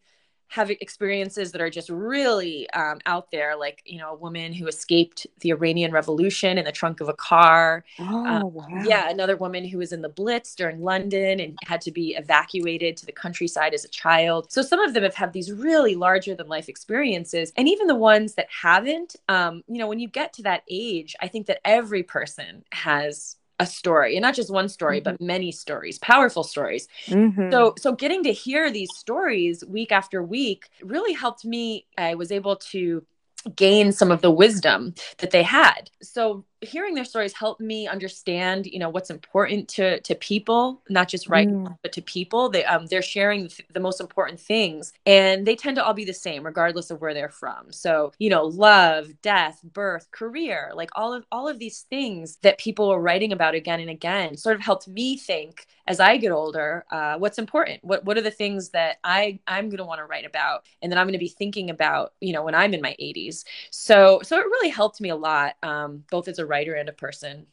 have 0.48 0.70
experiences 0.70 1.52
that 1.52 1.60
are 1.60 1.70
just 1.70 1.88
really 1.88 2.68
um, 2.70 3.00
out 3.06 3.30
there 3.30 3.56
like 3.56 3.82
you 3.84 3.98
know 3.98 4.10
a 4.10 4.14
woman 4.14 4.52
who 4.52 4.66
escaped 4.66 5.26
the 5.40 5.50
iranian 5.50 5.92
revolution 5.92 6.58
in 6.58 6.64
the 6.64 6.72
trunk 6.72 7.00
of 7.00 7.08
a 7.08 7.14
car. 7.14 7.84
Oh, 7.98 8.26
uh, 8.26 8.44
wow. 8.44 8.66
yeah 8.84 9.10
another 9.10 9.36
woman 9.36 9.64
who 9.64 9.78
was 9.78 9.92
in 9.92 10.02
the 10.02 10.08
blitz 10.08 10.54
during 10.54 10.82
london 10.82 11.40
and 11.40 11.58
had 11.64 11.80
to 11.82 11.90
be 11.90 12.14
evacuated 12.14 12.96
to 12.98 13.06
the 13.06 13.12
countryside 13.12 13.74
as 13.74 13.84
a 13.84 13.88
child. 13.88 14.50
So 14.52 14.62
some 14.62 14.80
of 14.80 14.94
them 14.94 15.02
have 15.02 15.14
had 15.14 15.32
these 15.32 15.52
really 15.52 15.94
larger 15.94 16.34
than 16.34 16.48
life 16.48 16.68
experiences. 16.68 17.52
And 17.56 17.68
even 17.68 17.86
the 17.86 17.94
ones 17.94 18.34
that 18.34 18.48
haven't 18.50 19.16
um, 19.28 19.62
you 19.68 19.78
know 19.78 19.86
when 19.86 19.98
you 19.98 20.08
get 20.08 20.32
to 20.34 20.42
that 20.42 20.62
age 20.68 21.14
i 21.20 21.28
think 21.28 21.46
that 21.46 21.60
every 21.64 22.02
person 22.02 22.64
has 22.72 23.36
a 23.60 23.66
story 23.66 24.16
and 24.16 24.22
not 24.22 24.34
just 24.34 24.50
one 24.50 24.68
story 24.68 25.00
but 25.00 25.20
many 25.20 25.52
stories 25.52 25.98
powerful 25.98 26.42
stories. 26.42 26.88
Mhm. 27.06 27.50
so 27.52 27.74
so 27.78 27.92
getting 27.92 28.22
to 28.24 28.32
hear 28.32 28.70
these 28.70 28.90
stories 28.96 29.64
week 29.64 29.92
after 29.92 30.22
week 30.22 30.68
really 30.82 31.12
helped 31.12 31.44
me 31.44 31.86
i 31.96 32.14
was 32.14 32.32
able 32.32 32.56
to 32.56 33.04
gain 33.56 33.92
some 33.92 34.10
of 34.10 34.22
the 34.22 34.30
wisdom 34.30 34.94
that 35.18 35.30
they 35.30 35.42
had. 35.42 35.90
So 36.02 36.44
hearing 36.64 36.94
their 36.94 37.04
stories 37.04 37.32
helped 37.34 37.60
me 37.60 37.86
understand 37.88 38.66
you 38.66 38.78
know 38.78 38.88
what's 38.90 39.10
important 39.10 39.68
to 39.70 40.00
to 40.00 40.14
people 40.16 40.82
not 40.88 41.08
just 41.08 41.28
writing 41.28 41.54
Mm. 41.54 41.78
but 41.82 41.92
to 41.92 42.02
people. 42.02 42.48
They 42.48 42.64
um 42.64 42.86
they're 42.86 43.02
sharing 43.02 43.48
th- 43.48 43.68
the 43.72 43.80
most 43.80 44.00
important 44.00 44.40
things 44.40 44.92
and 45.06 45.46
they 45.46 45.56
tend 45.56 45.76
to 45.76 45.84
all 45.84 45.94
be 45.94 46.04
the 46.04 46.14
same 46.14 46.44
regardless 46.44 46.90
of 46.90 47.00
where 47.00 47.14
they're 47.14 47.28
from. 47.28 47.72
So 47.72 48.12
you 48.18 48.30
know 48.30 48.44
love 48.44 49.08
death 49.22 49.60
birth 49.64 50.10
career 50.10 50.72
like 50.74 50.90
all 50.94 51.12
of 51.12 51.26
all 51.32 51.48
of 51.48 51.58
these 51.58 51.82
things 51.90 52.36
that 52.42 52.58
people 52.58 52.90
are 52.90 53.00
writing 53.00 53.32
about 53.32 53.54
again 53.54 53.80
and 53.80 53.90
again 53.90 54.36
sort 54.36 54.56
of 54.56 54.62
helped 54.62 54.88
me 54.88 55.16
think 55.18 55.66
as 55.86 56.00
i 56.00 56.16
get 56.16 56.32
older 56.32 56.84
uh, 56.90 57.16
what's 57.18 57.38
important? 57.38 57.82
What 57.84 58.04
what 58.04 58.16
are 58.18 58.22
the 58.22 58.30
things 58.30 58.70
that 58.70 58.96
i 59.04 59.38
i'm 59.46 59.68
going 59.68 59.78
to 59.78 59.84
want 59.84 59.98
to 60.00 60.04
write 60.06 60.24
about 60.26 60.64
and 60.82 60.90
that 60.92 60.98
i'm 60.98 61.06
going 61.06 61.12
to 61.12 61.18
be 61.18 61.28
thinking 61.28 61.70
about 61.70 62.12
you 62.20 62.32
know 62.32 62.42
when 62.42 62.54
i'm 62.54 62.74
in 62.74 62.80
my 62.82 62.94
80s 63.00 63.44
so 63.70 64.20
so 64.22 64.38
it 64.38 64.44
really 64.46 64.68
helped 64.70 65.00
me 65.00 65.08
a 65.10 65.16
lot 65.16 65.54
um, 65.62 66.04
both 66.10 66.28
as 66.28 66.38
a 66.38 66.46
writer 66.54 66.74
and 66.80 66.90
a 66.90 67.00
person 67.06 67.46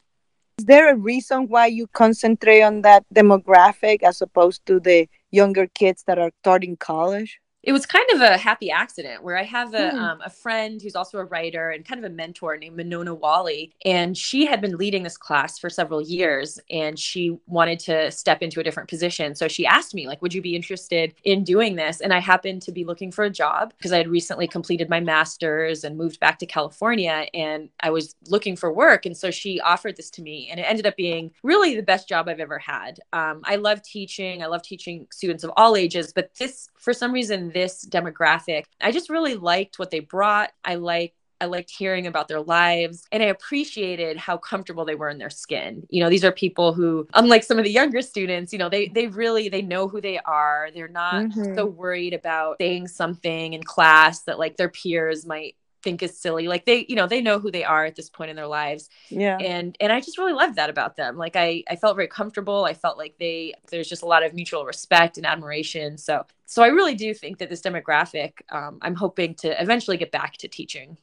Is 0.58 0.66
there 0.66 0.88
a 0.94 0.96
reason 1.12 1.48
why 1.48 1.66
you 1.78 1.86
concentrate 2.02 2.62
on 2.62 2.82
that 2.82 3.04
demographic 3.20 4.02
as 4.10 4.22
opposed 4.22 4.62
to 4.68 4.80
the 4.80 5.08
younger 5.40 5.66
kids 5.80 6.04
that 6.06 6.18
are 6.18 6.32
starting 6.42 6.76
college? 6.76 7.41
It 7.62 7.72
was 7.72 7.86
kind 7.86 8.04
of 8.14 8.20
a 8.20 8.36
happy 8.36 8.70
accident 8.70 9.22
where 9.22 9.38
I 9.38 9.44
have 9.44 9.72
a, 9.74 9.90
Hmm. 9.90 9.98
um, 9.98 10.20
a 10.24 10.30
friend 10.30 10.80
who's 10.82 10.96
also 10.96 11.18
a 11.18 11.24
writer 11.24 11.70
and 11.70 11.84
kind 11.84 12.04
of 12.04 12.10
a 12.10 12.14
mentor 12.14 12.56
named 12.56 12.76
Monona 12.76 13.14
Wali. 13.14 13.72
And 13.84 14.16
she 14.18 14.46
had 14.46 14.60
been 14.60 14.76
leading 14.76 15.04
this 15.04 15.16
class 15.16 15.58
for 15.58 15.70
several 15.70 16.02
years 16.02 16.58
and 16.70 16.98
she 16.98 17.38
wanted 17.46 17.78
to 17.80 18.10
step 18.10 18.42
into 18.42 18.58
a 18.58 18.64
different 18.64 18.88
position. 18.88 19.34
So 19.36 19.46
she 19.46 19.64
asked 19.64 19.94
me, 19.94 20.08
like, 20.08 20.20
would 20.22 20.34
you 20.34 20.42
be 20.42 20.56
interested 20.56 21.14
in 21.24 21.44
doing 21.44 21.76
this? 21.76 22.00
And 22.00 22.12
I 22.12 22.18
happened 22.18 22.62
to 22.62 22.72
be 22.72 22.84
looking 22.84 23.12
for 23.12 23.24
a 23.24 23.30
job 23.30 23.74
because 23.76 23.92
I 23.92 23.98
had 23.98 24.08
recently 24.08 24.48
completed 24.48 24.88
my 24.88 25.00
master's 25.00 25.84
and 25.84 25.96
moved 25.96 26.18
back 26.18 26.38
to 26.40 26.46
California 26.46 27.26
and 27.32 27.68
I 27.80 27.90
was 27.90 28.16
looking 28.26 28.56
for 28.56 28.72
work. 28.72 29.06
And 29.06 29.16
so 29.16 29.30
she 29.30 29.60
offered 29.60 29.96
this 29.96 30.10
to 30.10 30.22
me 30.22 30.48
and 30.50 30.58
it 30.58 30.64
ended 30.64 30.86
up 30.86 30.96
being 30.96 31.30
really 31.44 31.76
the 31.76 31.82
best 31.82 32.08
job 32.08 32.28
I've 32.28 32.40
ever 32.40 32.58
had. 32.58 32.98
Um, 33.12 33.42
I 33.44 33.56
love 33.56 33.82
teaching. 33.82 34.42
I 34.42 34.46
love 34.46 34.62
teaching 34.62 35.06
students 35.12 35.44
of 35.44 35.52
all 35.56 35.76
ages, 35.76 36.12
but 36.12 36.34
this, 36.38 36.68
for 36.76 36.92
some 36.92 37.12
reason, 37.12 37.51
this 37.52 37.84
demographic, 37.86 38.64
I 38.80 38.92
just 38.92 39.10
really 39.10 39.34
liked 39.36 39.78
what 39.78 39.90
they 39.90 40.00
brought. 40.00 40.50
I 40.64 40.76
like 40.76 41.14
I 41.40 41.46
liked 41.46 41.72
hearing 41.76 42.06
about 42.06 42.28
their 42.28 42.40
lives 42.40 43.04
and 43.10 43.20
I 43.20 43.26
appreciated 43.26 44.16
how 44.16 44.36
comfortable 44.36 44.84
they 44.84 44.94
were 44.94 45.08
in 45.08 45.18
their 45.18 45.28
skin. 45.28 45.84
You 45.90 46.00
know, 46.04 46.08
these 46.08 46.24
are 46.24 46.30
people 46.30 46.72
who 46.72 47.08
unlike 47.14 47.42
some 47.42 47.58
of 47.58 47.64
the 47.64 47.70
younger 47.72 48.00
students, 48.00 48.52
you 48.52 48.60
know, 48.60 48.68
they 48.68 48.86
they 48.88 49.08
really 49.08 49.48
they 49.48 49.60
know 49.62 49.88
who 49.88 50.00
they 50.00 50.18
are. 50.20 50.68
They're 50.72 50.86
not 50.86 51.14
Mhm. 51.14 51.56
so 51.56 51.66
worried 51.66 52.14
about 52.14 52.58
saying 52.60 52.86
something 52.88 53.54
in 53.54 53.62
class 53.64 54.22
that 54.22 54.38
like 54.38 54.56
their 54.56 54.68
peers 54.68 55.26
might 55.26 55.56
think 55.82 56.02
is 56.02 56.18
silly. 56.18 56.48
Like 56.48 56.64
they, 56.64 56.86
you 56.88 56.96
know, 56.96 57.06
they 57.06 57.20
know 57.20 57.38
who 57.38 57.50
they 57.50 57.64
are 57.64 57.84
at 57.84 57.96
this 57.96 58.08
point 58.08 58.30
in 58.30 58.36
their 58.36 58.46
lives 58.46 58.88
Yeah. 59.10 59.38
and 59.38 59.76
and 59.80 59.92
i 59.92 60.00
just 60.00 60.18
really 60.18 60.32
loved 60.32 60.56
that 60.56 60.70
about 60.70 60.96
them 60.96 61.16
like 61.16 61.36
i 61.36 61.62
i 61.68 61.76
felt 61.76 61.96
very 61.96 62.08
comfortable 62.08 62.64
i 62.64 62.74
felt 62.74 62.96
like 62.98 63.14
they 63.18 63.54
there's 63.70 63.88
just 63.88 64.02
a 64.02 64.06
lot 64.06 64.22
of 64.22 64.34
mutual 64.34 64.64
respect 64.64 65.16
and 65.16 65.26
admiration 65.26 65.98
so 65.98 66.24
so 66.46 66.62
i 66.62 66.68
really 66.68 66.94
do 66.94 67.12
think 67.14 67.38
that 67.38 67.48
this 67.50 67.60
demographic 67.60 68.32
um, 68.50 68.78
i'm 68.82 68.94
hoping 68.94 69.34
to 69.34 69.48
eventually 69.60 69.96
get 69.96 70.10
back 70.10 70.32
to 70.38 70.48
teaching 70.48 70.96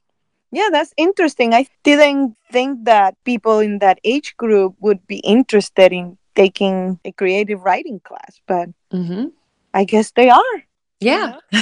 Yeah, 0.52 0.70
that's 0.72 0.94
interesting. 0.98 1.54
I 1.54 1.68
didn't 1.84 2.34
think 2.52 2.86
that 2.86 3.14
people 3.24 3.60
in 3.62 3.80
that 3.86 4.00
age 4.04 4.34
group 4.38 4.74
would 4.82 5.06
be 5.06 5.20
interested 5.22 5.94
in 5.94 6.18
taking 6.34 7.00
a 7.06 7.12
creative 7.12 7.62
writing 7.62 8.00
class, 8.02 8.42
but 8.48 8.70
mm-hmm. 8.92 9.30
I 9.74 9.84
guess 9.86 10.12
they 10.12 10.30
are. 10.34 10.56
Yeah. 11.00 11.36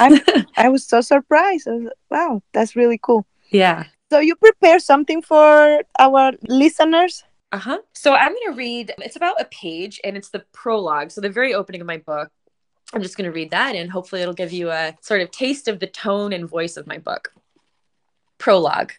I 0.57 0.69
was 0.69 0.85
so 0.85 1.01
surprised. 1.01 1.67
I 1.67 1.71
was, 1.71 1.91
wow, 2.09 2.41
that's 2.53 2.75
really 2.75 2.99
cool. 3.01 3.25
yeah. 3.49 3.85
So 4.09 4.19
you 4.19 4.35
prepare 4.35 4.79
something 4.79 5.21
for 5.21 5.81
our 5.99 6.31
listeners? 6.47 7.23
uh-huh. 7.51 7.79
So 7.93 8.13
i'm 8.13 8.33
going 8.33 8.51
to 8.51 8.57
read 8.57 8.93
it's 8.99 9.15
about 9.15 9.39
a 9.39 9.45
page 9.45 10.01
and 10.03 10.17
it's 10.17 10.29
the 10.29 10.43
prologue. 10.51 11.11
So 11.11 11.21
the 11.21 11.29
very 11.29 11.53
opening 11.53 11.81
of 11.81 11.87
my 11.87 11.97
book 11.97 12.29
i'm 12.93 13.01
just 13.01 13.17
going 13.17 13.29
to 13.29 13.35
read 13.35 13.51
that 13.51 13.75
and 13.75 13.91
hopefully 13.91 14.21
it'll 14.21 14.33
give 14.33 14.51
you 14.51 14.69
a 14.69 14.95
sort 15.01 15.21
of 15.21 15.31
taste 15.31 15.67
of 15.67 15.79
the 15.79 15.87
tone 15.87 16.33
and 16.33 16.47
voice 16.49 16.77
of 16.77 16.87
my 16.87 16.97
book. 16.97 17.33
Prologue. 18.37 18.93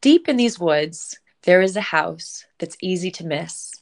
Deep 0.00 0.28
in 0.28 0.36
these 0.36 0.58
woods 0.58 1.18
there 1.42 1.60
is 1.60 1.76
a 1.76 1.82
house 1.82 2.46
that's 2.58 2.76
easy 2.80 3.10
to 3.10 3.26
miss. 3.26 3.72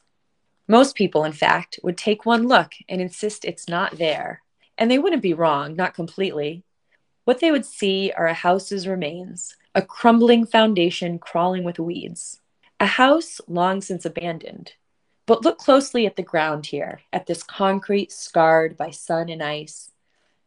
Most 0.67 0.95
people 0.95 1.23
in 1.23 1.31
fact 1.33 1.79
would 1.83 1.97
take 1.97 2.25
one 2.25 2.47
look 2.47 2.73
and 2.89 2.99
insist 2.99 3.45
it's 3.45 3.69
not 3.69 3.97
there 3.97 4.41
and 4.77 4.89
they 4.89 4.99
wouldn't 4.99 5.21
be 5.21 5.33
wrong 5.33 5.75
not 5.75 5.93
completely 5.93 6.63
what 7.25 7.39
they 7.39 7.51
would 7.51 7.65
see 7.65 8.11
are 8.15 8.27
a 8.27 8.33
house's 8.33 8.87
remains 8.87 9.55
a 9.75 9.81
crumbling 9.81 10.45
foundation 10.45 11.17
crawling 11.17 11.63
with 11.63 11.79
weeds 11.79 12.39
a 12.83 12.85
house 12.85 13.39
long 13.47 13.79
since 13.79 14.03
abandoned. 14.03 14.73
But 15.25 15.45
look 15.45 15.57
closely 15.57 16.05
at 16.05 16.17
the 16.17 16.21
ground 16.21 16.65
here, 16.65 16.99
at 17.13 17.27
this 17.27 17.41
concrete 17.41 18.11
scarred 18.11 18.75
by 18.75 18.89
sun 18.89 19.29
and 19.29 19.41
ice. 19.41 19.89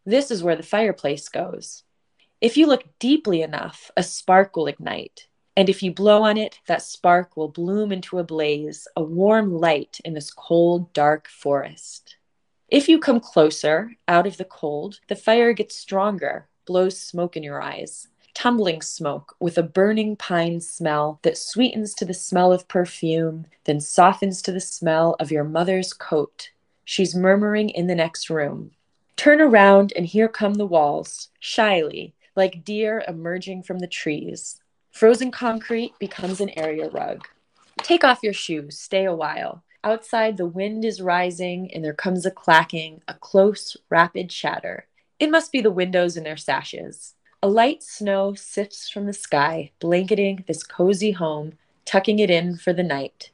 This 0.05 0.31
is 0.31 0.43
where 0.43 0.55
the 0.55 0.63
fireplace 0.63 1.31
goes. 1.31 1.83
If 2.43 2.59
you 2.59 2.67
look 2.67 2.85
deeply 2.99 3.41
enough, 3.41 3.91
a 3.97 4.03
spark 4.03 4.55
will 4.55 4.67
ignite. 4.67 5.29
And 5.57 5.71
if 5.71 5.83
you 5.83 5.95
blow 5.95 6.25
on 6.25 6.37
it, 6.37 6.61
that 6.67 6.83
spark 6.83 7.39
will 7.39 7.49
bloom 7.49 7.91
into 7.91 8.19
a 8.19 8.25
blaze, 8.25 8.87
a 8.95 9.03
warm 9.03 9.55
light 9.55 9.99
in 10.05 10.13
this 10.13 10.31
cold, 10.31 10.93
dark 10.93 11.29
forest. 11.29 12.16
If 12.69 12.89
you 12.89 12.99
come 12.99 13.21
closer, 13.21 13.93
out 14.09 14.27
of 14.27 14.37
the 14.37 14.45
cold, 14.45 15.01
the 15.09 15.17
fire 15.17 15.53
gets 15.53 15.77
stronger, 15.77 16.49
blows 16.67 16.99
smoke 17.01 17.37
in 17.37 17.43
your 17.43 17.63
eyes 17.63 18.09
tumbling 18.37 18.83
smoke 18.83 19.35
with 19.41 19.57
a 19.57 19.63
burning 19.63 20.15
pine 20.15 20.61
smell 20.61 21.19
that 21.23 21.39
sweetens 21.39 21.95
to 21.95 22.05
the 22.05 22.13
smell 22.13 22.53
of 22.53 22.69
perfume, 22.69 23.47
then 23.65 23.81
softens 23.81 24.43
to 24.43 24.53
the 24.53 24.61
smell 24.61 25.17
of 25.19 25.31
your 25.31 25.43
mother's 25.43 25.95
coat. 25.95 26.51
She's 26.85 27.15
murmuring 27.15 27.71
in 27.71 27.87
the 27.87 27.95
next 27.95 28.29
room. 28.29 28.73
Turn 29.17 29.41
around, 29.41 29.95
and 29.97 30.05
here 30.05 30.29
come 30.29 30.55
the 30.55 30.67
walls, 30.67 31.31
shyly, 31.41 32.15
like 32.37 32.63
deer 32.63 33.03
emerging 33.09 33.63
from 33.63 33.79
the 33.79 33.87
trees. 33.87 34.61
Frozen 34.91 35.31
concrete 35.31 35.95
becomes 35.99 36.39
an 36.43 36.51
area 36.59 36.91
rug. 36.91 37.27
Take 37.79 38.05
off 38.05 38.23
your 38.23 38.35
shoes, 38.35 38.79
stay 38.79 39.07
a 39.07 39.17
while. 39.17 39.65
Outside, 39.87 40.37
the 40.37 40.47
wind 40.47 40.85
is 40.85 41.01
rising, 41.01 41.73
and 41.73 41.85
there 41.85 41.95
comes 41.95 42.27
a 42.27 42.31
clacking, 42.33 43.03
a 43.07 43.15
close, 43.15 43.77
rapid 43.89 44.33
shatter. 44.33 44.89
It 45.21 45.31
must 45.31 45.53
be 45.53 45.61
the 45.61 45.71
windows 45.71 46.17
in 46.17 46.25
their 46.25 46.37
sashes. 46.37 47.15
A 47.41 47.47
light 47.47 47.85
snow 47.85 48.35
sifts 48.35 48.91
from 48.91 49.07
the 49.07 49.13
sky, 49.13 49.71
blanketing 49.79 50.43
this 50.49 50.65
cozy 50.65 51.13
home, 51.13 51.53
tucking 51.85 52.19
it 52.19 52.31
in 52.31 52.57
for 52.57 52.73
the 52.73 52.83
night. 52.83 53.31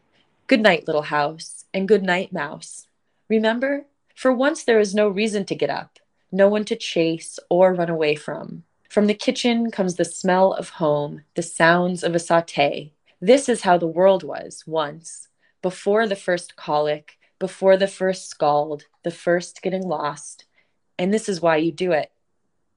Good 0.47 0.61
night, 0.61 0.87
little 0.87 1.09
house, 1.09 1.65
and 1.73 1.89
good 1.89 2.03
night, 2.03 2.35
mouse. 2.35 2.87
Remember, 3.31 3.87
for 4.15 4.31
once 4.31 4.63
there 4.63 4.79
is 4.79 4.95
no 4.95 5.09
reason 5.09 5.47
to 5.47 5.55
get 5.55 5.71
up, 5.71 6.01
no 6.31 6.49
one 6.49 6.67
to 6.67 6.77
chase 6.77 7.39
or 7.49 7.73
run 7.73 7.89
away 7.89 8.15
from. 8.15 8.65
From 8.91 9.07
the 9.07 9.15
kitchen 9.15 9.71
comes 9.71 9.95
the 9.95 10.05
smell 10.05 10.53
of 10.53 10.69
home, 10.69 11.23
the 11.35 11.41
sounds 11.41 12.05
of 12.05 12.15
a 12.15 12.19
saute. 12.19 12.93
This 13.23 13.49
is 13.49 13.63
how 13.63 13.79
the 13.79 13.87
world 13.87 14.23
was 14.23 14.65
once, 14.67 15.29
before 15.63 16.07
the 16.07 16.17
first 16.17 16.57
colic, 16.57 17.19
before 17.39 17.77
the 17.77 17.89
first 17.89 18.29
scald, 18.29 18.87
the 19.03 19.11
first 19.11 19.63
getting 19.63 19.87
lost. 19.87 20.45
And 20.99 21.13
this 21.13 21.29
is 21.29 21.41
why 21.41 21.57
you 21.57 21.73
do 21.73 21.93
it. 21.93 22.11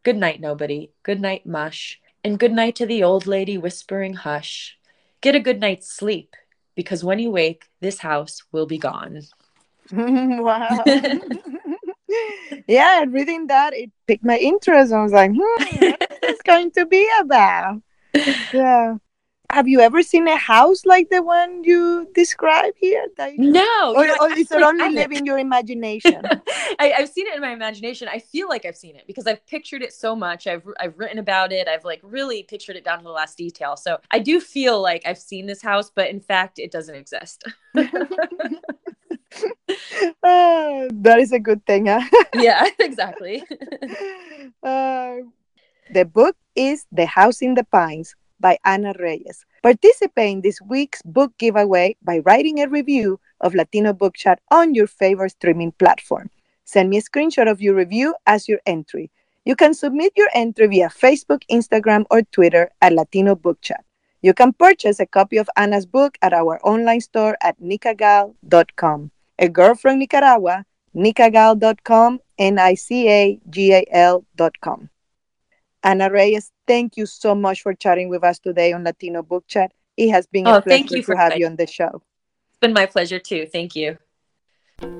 Good 0.03 0.17
night, 0.17 0.39
nobody. 0.39 0.91
Good 1.03 1.19
night, 1.19 1.45
mush. 1.45 1.99
And 2.23 2.39
good 2.39 2.53
night 2.53 2.75
to 2.77 2.85
the 2.85 3.03
old 3.03 3.27
lady 3.27 3.57
whispering 3.57 4.13
hush. 4.13 4.77
Get 5.21 5.35
a 5.35 5.39
good 5.39 5.59
night's 5.59 5.91
sleep, 5.91 6.35
because 6.75 7.03
when 7.03 7.19
you 7.19 7.31
wake, 7.31 7.65
this 7.81 7.99
house 7.99 8.43
will 8.51 8.65
be 8.65 8.77
gone. 8.77 9.21
wow. 9.91 10.83
yeah, 12.67 13.05
reading 13.07 13.47
that, 13.47 13.73
it 13.73 13.91
piqued 14.07 14.23
my 14.23 14.37
interest. 14.37 14.93
I 14.93 15.01
was 15.03 15.11
like, 15.11 15.31
hmm, 15.31 15.39
what's 15.79 16.19
this 16.21 16.41
going 16.43 16.71
to 16.71 16.85
be 16.85 17.07
about? 17.19 17.81
Yeah. 18.53 18.95
Have 19.51 19.67
you 19.67 19.79
ever 19.79 20.01
seen 20.01 20.27
a 20.27 20.37
house 20.37 20.85
like 20.85 21.09
the 21.09 21.21
one 21.21 21.63
you 21.63 22.09
describe 22.13 22.73
here? 22.77 23.07
You... 23.19 23.51
No. 23.51 23.93
Or, 23.95 24.07
or 24.21 24.31
is 24.33 24.51
it 24.51 24.61
only 24.61 24.89
live 24.89 25.11
in 25.11 25.25
your 25.25 25.37
imagination? 25.37 26.21
I, 26.79 26.93
have 26.97 27.09
seen 27.09 27.27
it 27.27 27.35
in 27.35 27.41
my 27.41 27.51
imagination. 27.51 28.07
I 28.11 28.19
feel 28.19 28.49
like 28.49 28.65
I've 28.65 28.75
seen 28.75 28.95
it 28.95 29.05
because 29.07 29.27
I've 29.27 29.45
pictured 29.47 29.81
it 29.81 29.93
so 29.93 30.15
much. 30.15 30.47
I've 30.47 30.63
I've 30.79 30.97
written 30.97 31.19
about 31.19 31.51
it. 31.51 31.67
I've 31.67 31.85
like 31.85 32.01
really 32.03 32.43
pictured 32.43 32.75
it 32.75 32.83
down 32.83 32.99
to 32.99 33.03
the 33.03 33.11
last 33.11 33.37
detail. 33.37 33.77
So 33.77 33.99
I 34.11 34.19
do 34.19 34.39
feel 34.39 34.81
like 34.81 35.03
I've 35.05 35.17
seen 35.17 35.45
this 35.45 35.61
house, 35.61 35.91
but 35.93 36.09
in 36.09 36.19
fact, 36.19 36.59
it 36.59 36.71
doesn't 36.71 36.95
exist. 36.95 37.43
uh, 37.75 37.83
that 40.23 41.17
is 41.19 41.31
a 41.31 41.39
good 41.39 41.65
thing, 41.65 41.87
huh? 41.87 42.01
yeah, 42.35 42.67
exactly. 42.79 43.43
Uh, 44.63 45.15
the 45.93 46.05
book 46.05 46.35
is 46.55 46.85
The 46.91 47.05
House 47.05 47.41
in 47.41 47.53
the 47.53 47.63
Pines 47.63 48.15
by 48.39 48.57
Ana 48.65 48.93
Reyes. 48.99 49.45
Participate 49.63 50.31
in 50.31 50.41
this 50.41 50.61
week's 50.61 51.01
book 51.01 51.31
giveaway 51.37 51.95
by 52.03 52.19
writing 52.19 52.59
a 52.59 52.67
review 52.67 53.19
of 53.41 53.55
Latino 53.55 53.93
Book 53.93 54.15
Chat 54.15 54.39
on 54.51 54.75
your 54.75 54.87
favorite 54.87 55.31
streaming 55.31 55.71
platform. 55.73 56.29
Send 56.65 56.89
me 56.89 56.97
a 56.97 57.01
screenshot 57.01 57.49
of 57.49 57.61
your 57.61 57.75
review 57.75 58.15
as 58.25 58.47
your 58.47 58.59
entry. 58.65 59.11
You 59.45 59.55
can 59.55 59.73
submit 59.73 60.13
your 60.15 60.29
entry 60.33 60.67
via 60.67 60.89
Facebook, 60.89 61.43
Instagram, 61.51 62.05
or 62.09 62.23
Twitter 62.23 62.71
at 62.81 62.93
Latino 62.93 63.35
Book 63.35 63.61
Chat. 63.61 63.85
You 64.21 64.33
can 64.33 64.53
purchase 64.53 64.99
a 64.99 65.05
copy 65.05 65.37
of 65.37 65.49
Ana's 65.55 65.85
book 65.85 66.17
at 66.23 66.33
our 66.33 66.59
online 66.65 67.01
store 67.01 67.37
at 67.41 67.59
nicagal.com. 67.61 69.11
A 69.37 69.49
girl 69.49 69.75
from 69.75 69.99
Nicaragua, 69.99 70.65
nicagal.com, 70.95 72.19
N 72.39 72.57
I 72.57 72.73
C 72.73 73.07
A 73.09 73.39
G 73.49 73.73
A 73.73 73.85
L.com. 73.91 74.89
Ana 75.85 76.09
Reyes, 76.09 76.51
thank 76.65 76.97
you 76.97 77.05
so 77.05 77.35
much 77.35 77.61
for 77.61 77.75
chatting 77.75 78.09
with 78.09 78.23
us 78.23 78.39
today 78.39 78.73
on 78.73 78.83
Latino 78.83 79.21
Book 79.21 79.45
Chat. 79.47 79.71
It 79.97 80.09
has 80.09 80.25
been 80.25 80.47
oh, 80.47 80.55
a 80.55 80.61
pleasure 80.61 80.77
thank 80.77 80.91
you 80.91 81.03
to 81.03 81.15
have 81.15 81.37
you 81.37 81.45
on 81.45 81.57
the 81.57 81.67
show. 81.67 82.01
It's 82.49 82.59
been 82.59 82.73
my 82.73 82.87
pleasure 82.87 83.19
too. 83.19 83.45
Thank 83.45 83.75
you. 83.75 83.99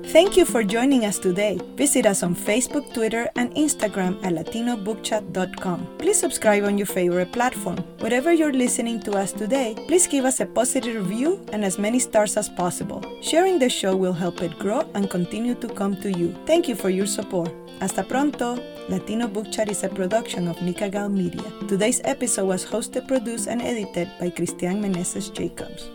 Thank 0.04 0.36
you 0.36 0.44
for 0.46 0.62
joining 0.62 1.04
us 1.04 1.18
today. 1.18 1.58
Visit 1.74 2.06
us 2.06 2.22
on 2.22 2.36
Facebook, 2.36 2.94
Twitter, 2.94 3.28
and 3.34 3.52
Instagram 3.54 4.24
at 4.24 4.32
latinobookchat.com. 4.32 5.98
Please 5.98 6.18
subscribe 6.18 6.64
on 6.64 6.78
your 6.78 6.86
favorite 6.86 7.32
platform. 7.32 7.78
Whatever 7.98 8.32
you're 8.32 8.52
listening 8.52 9.00
to 9.00 9.12
us 9.18 9.32
today, 9.32 9.74
please 9.88 10.06
give 10.06 10.24
us 10.24 10.38
a 10.38 10.46
positive 10.46 10.94
review 10.94 11.44
and 11.52 11.64
as 11.64 11.78
many 11.78 11.98
stars 11.98 12.36
as 12.36 12.48
possible. 12.48 13.02
Sharing 13.20 13.58
the 13.58 13.68
show 13.68 13.96
will 13.96 14.14
help 14.14 14.40
it 14.40 14.56
grow 14.58 14.88
and 14.94 15.10
continue 15.10 15.56
to 15.56 15.68
come 15.68 16.00
to 16.00 16.10
you. 16.10 16.32
Thank 16.46 16.68
you 16.68 16.76
for 16.76 16.90
your 16.90 17.06
support. 17.06 17.52
Hasta 17.80 18.04
pronto! 18.04 18.75
Latino 18.88 19.26
Book 19.26 19.50
Chat 19.50 19.68
is 19.68 19.82
a 19.82 19.88
production 19.88 20.46
of 20.46 20.56
Nicagal 20.58 21.10
Media. 21.10 21.42
Today's 21.66 22.00
episode 22.04 22.46
was 22.46 22.64
hosted, 22.64 23.08
produced, 23.08 23.48
and 23.48 23.60
edited 23.60 24.08
by 24.20 24.30
Cristian 24.30 24.78
Meneses 24.78 25.26
Jacobs. 25.34 25.90